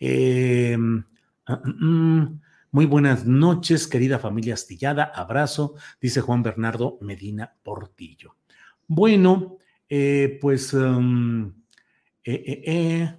Em, 0.00 1.04
ah, 1.44 1.60
mm, 1.62 2.20
mm, 2.20 2.40
muy 2.70 2.86
buenas 2.86 3.26
noches, 3.26 3.86
querida 3.86 4.18
familia 4.18 4.54
astillada. 4.54 5.04
Abrazo, 5.14 5.74
dice 6.00 6.22
Juan 6.22 6.42
Bernardo 6.42 6.96
Medina 7.02 7.52
Portillo. 7.62 8.36
Bueno, 8.86 9.58
eh, 9.86 10.38
pues... 10.40 10.72
Em, 10.72 11.52
eh, 12.24 12.42
eh, 12.46 12.62
eh 12.66 13.16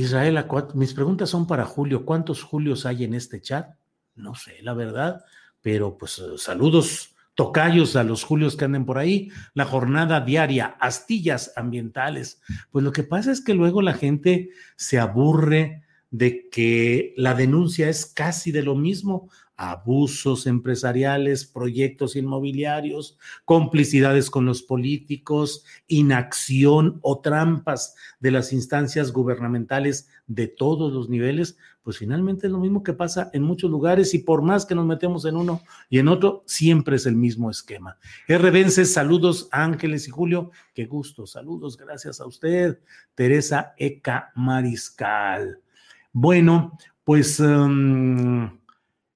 Israel, 0.00 0.44
mis 0.74 0.94
preguntas 0.94 1.30
son 1.30 1.46
para 1.46 1.64
Julio. 1.64 2.04
¿Cuántos 2.04 2.42
Julios 2.42 2.86
hay 2.86 3.04
en 3.04 3.14
este 3.14 3.40
chat? 3.40 3.74
No 4.14 4.34
sé, 4.34 4.56
la 4.62 4.74
verdad, 4.74 5.24
pero 5.60 5.96
pues 5.98 6.18
eh, 6.18 6.38
saludos 6.38 7.14
tocayos 7.34 7.96
a 7.96 8.04
los 8.04 8.24
Julios 8.24 8.56
que 8.56 8.64
anden 8.64 8.84
por 8.84 8.98
ahí. 8.98 9.30
La 9.54 9.64
jornada 9.64 10.20
diaria, 10.20 10.76
astillas 10.80 11.52
ambientales. 11.56 12.40
Pues 12.70 12.84
lo 12.84 12.92
que 12.92 13.02
pasa 13.02 13.32
es 13.32 13.42
que 13.42 13.54
luego 13.54 13.82
la 13.82 13.94
gente 13.94 14.50
se 14.76 14.98
aburre 14.98 15.82
de 16.10 16.48
que 16.50 17.14
la 17.16 17.34
denuncia 17.34 17.88
es 17.88 18.06
casi 18.06 18.52
de 18.52 18.62
lo 18.62 18.74
mismo 18.74 19.30
abusos 19.60 20.46
empresariales, 20.46 21.44
proyectos 21.44 22.16
inmobiliarios, 22.16 23.18
complicidades 23.44 24.30
con 24.30 24.46
los 24.46 24.62
políticos, 24.62 25.66
inacción 25.86 26.98
o 27.02 27.20
trampas 27.20 27.94
de 28.20 28.30
las 28.30 28.54
instancias 28.54 29.12
gubernamentales 29.12 30.08
de 30.26 30.48
todos 30.48 30.94
los 30.94 31.10
niveles, 31.10 31.58
pues 31.82 31.98
finalmente 31.98 32.46
es 32.46 32.52
lo 32.54 32.58
mismo 32.58 32.82
que 32.82 32.94
pasa 32.94 33.28
en 33.34 33.42
muchos 33.42 33.70
lugares 33.70 34.14
y 34.14 34.20
por 34.20 34.40
más 34.40 34.64
que 34.64 34.74
nos 34.74 34.86
metemos 34.86 35.26
en 35.26 35.36
uno 35.36 35.60
y 35.90 35.98
en 35.98 36.08
otro, 36.08 36.42
siempre 36.46 36.96
es 36.96 37.04
el 37.04 37.16
mismo 37.16 37.50
esquema. 37.50 37.98
Vences, 38.28 38.94
saludos 38.94 39.50
Ángeles 39.52 40.08
y 40.08 40.10
Julio, 40.10 40.52
qué 40.72 40.86
gusto, 40.86 41.26
saludos, 41.26 41.76
gracias 41.76 42.18
a 42.22 42.26
usted, 42.26 42.80
Teresa 43.14 43.74
Eca 43.76 44.32
Mariscal. 44.34 45.60
Bueno, 46.12 46.78
pues... 47.04 47.38
Um, 47.40 48.59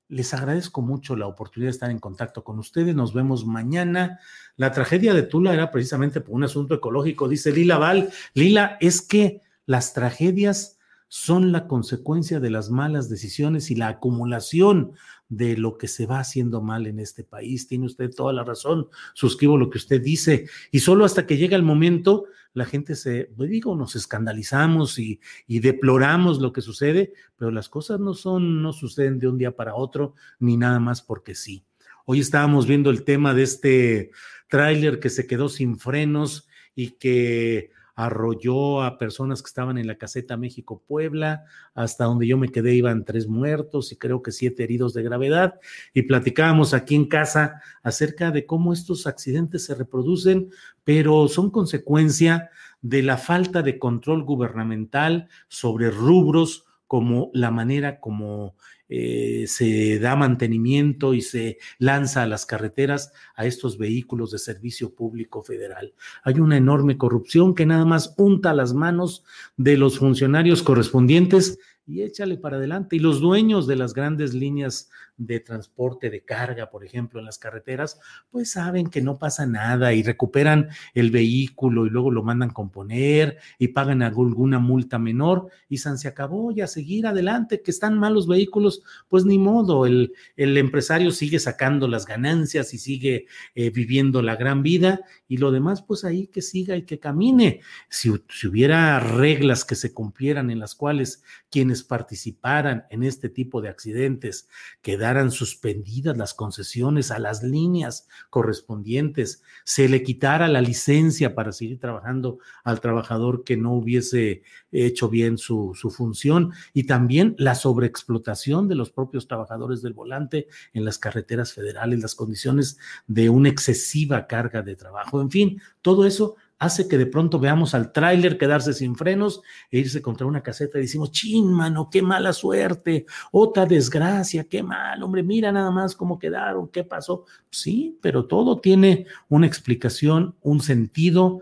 les 0.08 0.34
agradezco 0.34 0.82
mucho 0.82 1.16
la 1.16 1.26
oportunidad 1.26 1.68
de 1.68 1.74
estar 1.74 1.90
en 1.90 1.98
contacto 1.98 2.44
con 2.44 2.58
ustedes. 2.58 2.94
Nos 2.94 3.14
vemos 3.14 3.46
mañana. 3.46 4.20
La 4.56 4.72
tragedia 4.72 5.14
de 5.14 5.22
Tula 5.22 5.54
era 5.54 5.70
precisamente 5.70 6.20
por 6.20 6.34
un 6.34 6.44
asunto 6.44 6.74
ecológico, 6.74 7.28
dice 7.28 7.52
Lila 7.52 7.78
Val. 7.78 8.10
Lila, 8.34 8.76
es 8.80 9.02
que 9.02 9.40
las 9.66 9.94
tragedias 9.94 10.78
son 11.08 11.52
la 11.52 11.66
consecuencia 11.66 12.40
de 12.40 12.50
las 12.50 12.70
malas 12.70 13.08
decisiones 13.08 13.70
y 13.70 13.74
la 13.74 13.88
acumulación 13.88 14.92
de 15.28 15.56
lo 15.56 15.78
que 15.78 15.88
se 15.88 16.06
va 16.06 16.20
haciendo 16.20 16.60
mal 16.60 16.86
en 16.86 16.98
este 16.98 17.24
país. 17.24 17.66
Tiene 17.66 17.86
usted 17.86 18.10
toda 18.10 18.32
la 18.32 18.44
razón, 18.44 18.88
suscribo 19.14 19.56
lo 19.56 19.70
que 19.70 19.78
usted 19.78 20.00
dice. 20.00 20.48
Y 20.70 20.80
solo 20.80 21.04
hasta 21.04 21.26
que 21.26 21.36
llega 21.36 21.56
el 21.56 21.62
momento, 21.62 22.24
la 22.52 22.64
gente 22.64 22.94
se, 22.94 23.30
pues 23.36 23.50
digo, 23.50 23.76
nos 23.76 23.96
escandalizamos 23.96 24.98
y, 24.98 25.20
y, 25.46 25.60
deploramos 25.60 26.40
lo 26.40 26.52
que 26.52 26.60
sucede, 26.60 27.12
pero 27.36 27.50
las 27.50 27.68
cosas 27.68 28.00
no 28.00 28.14
son, 28.14 28.62
no 28.62 28.72
suceden 28.72 29.18
de 29.18 29.28
un 29.28 29.38
día 29.38 29.56
para 29.56 29.74
otro, 29.74 30.14
ni 30.38 30.56
nada 30.56 30.78
más 30.78 31.02
porque 31.02 31.34
sí. 31.34 31.64
Hoy 32.06 32.20
estábamos 32.20 32.66
viendo 32.66 32.90
el 32.90 33.04
tema 33.04 33.34
de 33.34 33.42
este 33.42 34.10
tráiler 34.48 35.00
que 35.00 35.10
se 35.10 35.26
quedó 35.26 35.48
sin 35.48 35.78
frenos 35.78 36.46
y 36.74 36.92
que 36.92 37.70
arrolló 37.94 38.82
a 38.82 38.98
personas 38.98 39.42
que 39.42 39.48
estaban 39.48 39.78
en 39.78 39.86
la 39.86 39.96
caseta 39.96 40.36
México-Puebla, 40.36 41.44
hasta 41.74 42.04
donde 42.04 42.26
yo 42.26 42.36
me 42.36 42.48
quedé 42.48 42.74
iban 42.74 43.04
tres 43.04 43.28
muertos 43.28 43.92
y 43.92 43.96
creo 43.96 44.22
que 44.22 44.32
siete 44.32 44.64
heridos 44.64 44.94
de 44.94 45.02
gravedad, 45.02 45.60
y 45.92 46.02
platicábamos 46.02 46.74
aquí 46.74 46.94
en 46.94 47.06
casa 47.06 47.60
acerca 47.82 48.30
de 48.30 48.46
cómo 48.46 48.72
estos 48.72 49.06
accidentes 49.06 49.64
se 49.64 49.74
reproducen, 49.74 50.50
pero 50.82 51.28
son 51.28 51.50
consecuencia 51.50 52.50
de 52.82 53.02
la 53.02 53.16
falta 53.16 53.62
de 53.62 53.78
control 53.78 54.24
gubernamental 54.24 55.28
sobre 55.48 55.90
rubros 55.90 56.66
como 56.86 57.30
la 57.32 57.50
manera 57.50 57.98
como 57.98 58.56
eh, 58.96 59.48
se 59.48 59.98
da 59.98 60.14
mantenimiento 60.14 61.14
y 61.14 61.20
se 61.20 61.58
lanza 61.78 62.22
a 62.22 62.28
las 62.28 62.46
carreteras 62.46 63.12
a 63.34 63.44
estos 63.44 63.76
vehículos 63.76 64.30
de 64.30 64.38
servicio 64.38 64.94
público 64.94 65.42
federal. 65.42 65.94
Hay 66.22 66.38
una 66.38 66.56
enorme 66.56 66.96
corrupción 66.96 67.56
que 67.56 67.66
nada 67.66 67.84
más 67.84 68.14
unta 68.18 68.54
las 68.54 68.72
manos 68.72 69.24
de 69.56 69.76
los 69.76 69.98
funcionarios 69.98 70.62
correspondientes 70.62 71.58
y 71.86 72.02
échale 72.02 72.36
para 72.36 72.56
adelante. 72.56 72.96
Y 72.96 72.98
los 72.98 73.20
dueños 73.20 73.66
de 73.66 73.76
las 73.76 73.94
grandes 73.94 74.34
líneas 74.34 74.90
de 75.16 75.40
transporte 75.40 76.10
de 76.10 76.24
carga, 76.24 76.70
por 76.70 76.84
ejemplo, 76.84 77.20
en 77.20 77.26
las 77.26 77.38
carreteras, 77.38 78.00
pues 78.30 78.52
saben 78.52 78.88
que 78.88 79.00
no 79.00 79.18
pasa 79.18 79.46
nada 79.46 79.92
y 79.92 80.02
recuperan 80.02 80.68
el 80.94 81.10
vehículo 81.10 81.86
y 81.86 81.90
luego 81.90 82.10
lo 82.10 82.22
mandan 82.22 82.50
componer 82.50 83.38
y 83.58 83.68
pagan 83.68 84.02
alguna 84.02 84.58
multa 84.58 84.98
menor 84.98 85.48
y 85.68 85.78
San 85.78 85.98
se 85.98 86.08
acabó 86.08 86.50
y 86.50 86.60
a 86.62 86.66
seguir 86.66 87.06
adelante, 87.06 87.62
que 87.62 87.70
están 87.70 87.98
malos 87.98 88.26
vehículos, 88.26 88.82
pues 89.08 89.24
ni 89.24 89.38
modo, 89.38 89.86
el, 89.86 90.12
el 90.36 90.56
empresario 90.56 91.10
sigue 91.12 91.38
sacando 91.38 91.86
las 91.86 92.06
ganancias 92.06 92.74
y 92.74 92.78
sigue 92.78 93.26
eh, 93.54 93.70
viviendo 93.70 94.22
la 94.22 94.36
gran 94.36 94.62
vida 94.62 95.00
y 95.28 95.36
lo 95.36 95.52
demás, 95.52 95.82
pues 95.82 96.04
ahí 96.04 96.26
que 96.26 96.42
siga 96.42 96.76
y 96.76 96.82
que 96.82 96.98
camine. 96.98 97.60
Si, 97.88 98.12
si 98.30 98.46
hubiera 98.46 98.98
reglas 99.00 99.64
que 99.64 99.74
se 99.74 99.92
cumplieran 99.92 100.50
en 100.50 100.58
las 100.58 100.74
cuales 100.74 101.22
quienes 101.50 101.73
participaran 101.82 102.86
en 102.90 103.02
este 103.02 103.28
tipo 103.28 103.60
de 103.60 103.68
accidentes 103.68 104.48
quedaran 104.82 105.30
suspendidas 105.30 106.16
las 106.16 106.34
concesiones 106.34 107.10
a 107.10 107.18
las 107.18 107.42
líneas 107.42 108.08
correspondientes, 108.30 109.42
se 109.64 109.88
le 109.88 110.02
quitara 110.02 110.48
la 110.48 110.60
licencia 110.60 111.34
para 111.34 111.52
seguir 111.52 111.80
trabajando 111.80 112.38
al 112.62 112.80
trabajador 112.80 113.44
que 113.44 113.56
no 113.56 113.72
hubiese 113.72 114.42
hecho 114.72 115.08
bien 115.08 115.38
su, 115.38 115.72
su 115.74 115.90
función 115.90 116.52
y 116.72 116.84
también 116.84 117.34
la 117.38 117.54
sobreexplotación 117.54 118.68
de 118.68 118.74
los 118.74 118.90
propios 118.90 119.26
trabajadores 119.26 119.82
del 119.82 119.92
volante 119.92 120.48
en 120.72 120.84
las 120.84 120.98
carreteras 120.98 121.52
federales, 121.52 122.00
las 122.00 122.14
condiciones 122.14 122.78
de 123.06 123.28
una 123.28 123.48
excesiva 123.48 124.26
carga 124.26 124.62
de 124.62 124.76
trabajo, 124.76 125.20
en 125.20 125.30
fin, 125.30 125.60
todo 125.82 126.06
eso 126.06 126.36
hace 126.64 126.88
que 126.88 126.98
de 126.98 127.06
pronto 127.06 127.38
veamos 127.38 127.74
al 127.74 127.92
tráiler 127.92 128.38
quedarse 128.38 128.72
sin 128.72 128.96
frenos 128.96 129.42
e 129.70 129.78
irse 129.78 130.00
contra 130.00 130.26
una 130.26 130.42
caseta 130.42 130.78
y 130.78 130.82
decimos, 130.82 131.12
chin, 131.12 131.52
mano, 131.52 131.88
qué 131.90 132.02
mala 132.02 132.32
suerte, 132.32 133.06
otra 133.32 133.66
desgracia, 133.66 134.44
qué 134.44 134.62
mal, 134.62 135.02
hombre, 135.02 135.22
mira 135.22 135.52
nada 135.52 135.70
más 135.70 135.94
cómo 135.94 136.18
quedaron, 136.18 136.68
qué 136.68 136.84
pasó. 136.84 137.24
Sí, 137.50 137.98
pero 138.00 138.26
todo 138.26 138.60
tiene 138.60 139.06
una 139.28 139.46
explicación, 139.46 140.36
un 140.40 140.60
sentido 140.60 141.40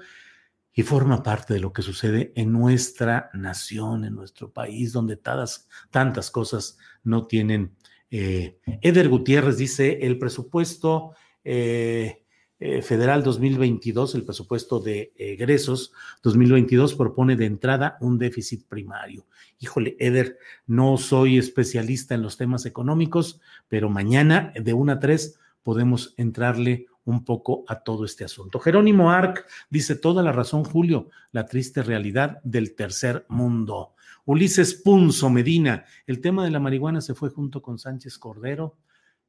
y 0.75 0.83
forma 0.83 1.23
parte 1.23 1.55
de 1.55 1.61
lo 1.61 1.73
que 1.73 1.83
sucede 1.83 2.33
en 2.35 2.53
nuestra 2.53 3.31
nación, 3.35 4.05
en 4.05 4.15
nuestro 4.15 4.51
país, 4.51 4.93
donde 4.93 5.17
tantas, 5.17 6.31
cosas 6.31 6.79
no 7.05 7.27
tienen. 7.27 7.77
Eh, 8.11 8.59
Eder 8.81 9.09
Gutiérrez 9.09 9.57
dice, 9.57 9.99
el 10.03 10.19
presupuesto... 10.19 11.13
Eh, 11.45 12.22
eh, 12.65 12.81
federal 12.81 13.25
2022, 13.25 14.15
el 14.15 14.23
presupuesto 14.23 14.79
de 14.79 15.13
egresos 15.17 15.93
2022 16.23 16.95
propone 16.95 17.35
de 17.35 17.47
entrada 17.47 17.97
un 18.01 18.19
déficit 18.19 18.69
primario. 18.69 19.27
Híjole, 19.59 19.97
Eder, 19.99 20.39
no 20.69 20.97
soy 20.97 21.39
especialista 21.39 22.15
en 22.15 22.23
los 22.23 22.37
temas 22.37 22.65
económicos, 22.65 23.41
pero 23.67 23.91
mañana 23.91 24.53
de 24.55 24.73
1 24.75 24.93
a 24.93 25.01
3 25.01 25.41
podemos 25.65 26.15
entrarle 26.17 26.87
un 27.05 27.25
poco 27.25 27.65
a 27.67 27.81
todo 27.81 28.05
este 28.05 28.23
asunto. 28.25 28.61
Jerónimo 28.61 29.11
Arc 29.11 29.45
dice 29.69 29.97
toda 29.97 30.23
la 30.23 30.31
razón, 30.31 30.63
Julio, 30.63 31.11
la 31.33 31.47
triste 31.47 31.83
realidad 31.83 32.41
del 32.45 32.77
tercer 32.77 33.27
mundo. 33.29 33.95
Ulises 34.25 34.75
Punzo 34.75 35.31
Medina, 35.31 35.85
el 36.07 36.21
tema 36.21 36.45
de 36.45 36.53
la 36.53 36.61
marihuana 36.61 37.01
se 37.01 37.15
fue 37.15 37.31
junto 37.31 37.61
con 37.61 37.81
Sánchez 37.81 38.19
Cordero 38.19 38.77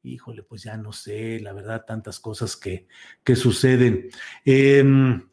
híjole, 0.04 0.44
pues 0.44 0.64
ya 0.64 0.78
no 0.78 0.92
sé, 0.92 1.40
la 1.40 1.54
verdad, 1.54 1.86
tantas 1.86 2.20
cosas 2.20 2.56
que, 2.56 2.88
que 3.24 3.36
suceden. 3.36 4.10
Em, 4.46 5.30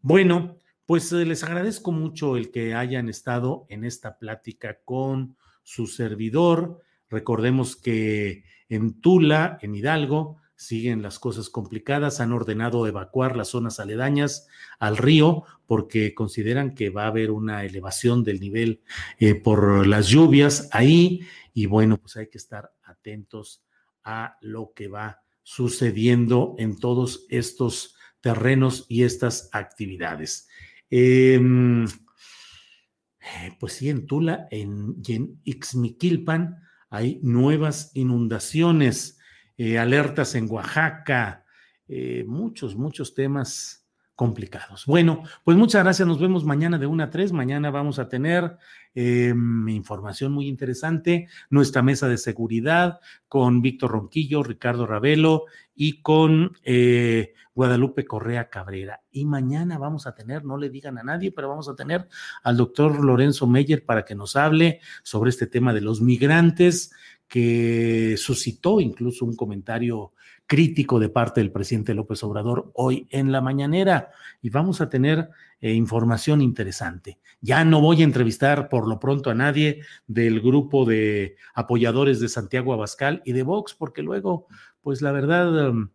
bueno, 0.00 0.58
pues 0.86 1.12
eh, 1.12 1.24
les 1.24 1.42
agradezco 1.44 1.92
mucho 1.92 2.36
el 2.36 2.50
que 2.50 2.74
hayan 2.74 3.08
estado 3.08 3.66
en 3.68 3.84
esta 3.84 4.18
plática 4.18 4.78
con 4.84 5.36
su 5.62 5.86
servidor. 5.86 6.80
Recordemos 7.08 7.76
que 7.76 8.44
en 8.68 9.00
Tula, 9.00 9.58
en 9.62 9.74
Hidalgo, 9.74 10.38
siguen 10.54 11.02
las 11.02 11.18
cosas 11.18 11.50
complicadas, 11.50 12.20
han 12.20 12.32
ordenado 12.32 12.86
evacuar 12.86 13.36
las 13.36 13.48
zonas 13.48 13.80
aledañas 13.80 14.46
al 14.78 14.96
río 14.96 15.44
porque 15.66 16.14
consideran 16.14 16.74
que 16.74 16.88
va 16.88 17.04
a 17.04 17.08
haber 17.08 17.32
una 17.32 17.64
elevación 17.64 18.22
del 18.22 18.38
nivel 18.38 18.80
eh, 19.18 19.34
por 19.34 19.86
las 19.86 20.06
lluvias 20.06 20.68
ahí 20.70 21.22
y 21.52 21.66
bueno, 21.66 21.98
pues 21.98 22.16
hay 22.16 22.28
que 22.28 22.38
estar 22.38 22.72
atentos 22.84 23.64
a 24.04 24.36
lo 24.40 24.72
que 24.74 24.88
va 24.88 25.22
sucediendo 25.42 26.54
en 26.58 26.78
todos 26.78 27.26
estos 27.28 27.96
terrenos 28.20 28.86
y 28.88 29.02
estas 29.02 29.48
actividades. 29.52 30.48
Em, 30.88 31.84
eh, 31.84 33.56
pues 33.58 33.74
sí, 33.74 33.88
en 33.88 34.06
Tula 34.06 34.46
en, 34.50 34.96
y 35.06 35.38
Ixmiquilpan 35.44 36.62
hay 36.90 37.20
nuevas 37.22 37.90
inundaciones, 37.94 39.18
eh, 39.56 39.78
alertas 39.78 40.34
en 40.34 40.50
Oaxaca, 40.50 41.44
eh, 41.88 42.24
muchos, 42.26 42.76
muchos 42.76 43.14
temas 43.14 43.81
complicados. 44.22 44.86
Bueno, 44.86 45.24
pues 45.42 45.56
muchas 45.56 45.82
gracias. 45.82 46.06
Nos 46.06 46.20
vemos 46.20 46.44
mañana 46.44 46.78
de 46.78 46.86
1 46.86 47.02
a 47.02 47.10
3. 47.10 47.32
Mañana 47.32 47.72
vamos 47.72 47.98
a 47.98 48.08
tener 48.08 48.56
em, 48.94 49.68
información 49.68 50.30
muy 50.30 50.46
interesante, 50.46 51.26
nuestra 51.50 51.82
mesa 51.82 52.06
de 52.06 52.16
seguridad 52.18 53.00
con 53.26 53.62
Víctor 53.62 53.90
Ronquillo, 53.90 54.44
Ricardo 54.44 54.86
Ravelo 54.86 55.46
y 55.74 56.02
con 56.02 56.56
eh, 56.62 57.32
Guadalupe 57.52 58.04
Correa 58.04 58.48
Cabrera. 58.48 59.00
Y 59.10 59.24
mañana 59.24 59.76
vamos 59.76 60.06
a 60.06 60.14
tener, 60.14 60.44
no 60.44 60.56
le 60.56 60.70
digan 60.70 60.98
a 60.98 61.02
nadie, 61.02 61.32
pero 61.32 61.48
vamos 61.48 61.68
a 61.68 61.74
tener 61.74 62.06
al 62.44 62.56
doctor 62.56 63.04
Lorenzo 63.04 63.48
Meyer 63.48 63.84
para 63.84 64.04
que 64.04 64.14
nos 64.14 64.36
hable 64.36 64.78
sobre 65.02 65.30
este 65.30 65.48
tema 65.48 65.74
de 65.74 65.80
los 65.80 66.00
migrantes 66.00 66.92
que 67.32 68.16
suscitó 68.18 68.78
incluso 68.78 69.24
un 69.24 69.34
comentario 69.34 70.12
crítico 70.46 71.00
de 71.00 71.08
parte 71.08 71.40
del 71.40 71.50
presidente 71.50 71.94
López 71.94 72.22
Obrador 72.24 72.70
hoy 72.74 73.06
en 73.08 73.32
la 73.32 73.40
mañanera 73.40 74.10
y 74.42 74.50
vamos 74.50 74.82
a 74.82 74.90
tener 74.90 75.30
eh, 75.62 75.72
información 75.72 76.42
interesante. 76.42 77.20
Ya 77.40 77.64
no 77.64 77.80
voy 77.80 78.02
a 78.02 78.04
entrevistar 78.04 78.68
por 78.68 78.86
lo 78.86 79.00
pronto 79.00 79.30
a 79.30 79.34
nadie 79.34 79.80
del 80.06 80.42
grupo 80.42 80.84
de 80.84 81.36
apoyadores 81.54 82.20
de 82.20 82.28
Santiago 82.28 82.74
Abascal 82.74 83.22
y 83.24 83.32
de 83.32 83.44
Vox, 83.44 83.72
porque 83.72 84.02
luego, 84.02 84.46
pues 84.82 85.00
la 85.00 85.12
verdad, 85.12 85.70
um, 85.70 85.88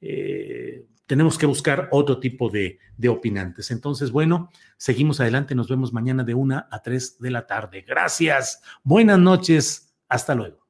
eh, 0.00 0.86
tenemos 1.06 1.38
que 1.38 1.46
buscar 1.46 1.88
otro 1.92 2.18
tipo 2.18 2.50
de, 2.50 2.80
de, 2.96 3.08
opinantes. 3.08 3.70
Entonces, 3.70 4.10
bueno, 4.10 4.50
seguimos 4.76 5.20
adelante. 5.20 5.54
Nos 5.54 5.68
vemos 5.68 5.92
mañana 5.92 6.24
de 6.24 6.34
una 6.34 6.66
a 6.68 6.82
tres 6.82 7.16
de 7.20 7.30
la 7.30 7.46
tarde. 7.46 7.84
Gracias. 7.86 8.60
Buenas 8.82 9.20
noches. 9.20 9.94
Hasta 10.08 10.34
luego. 10.34 10.69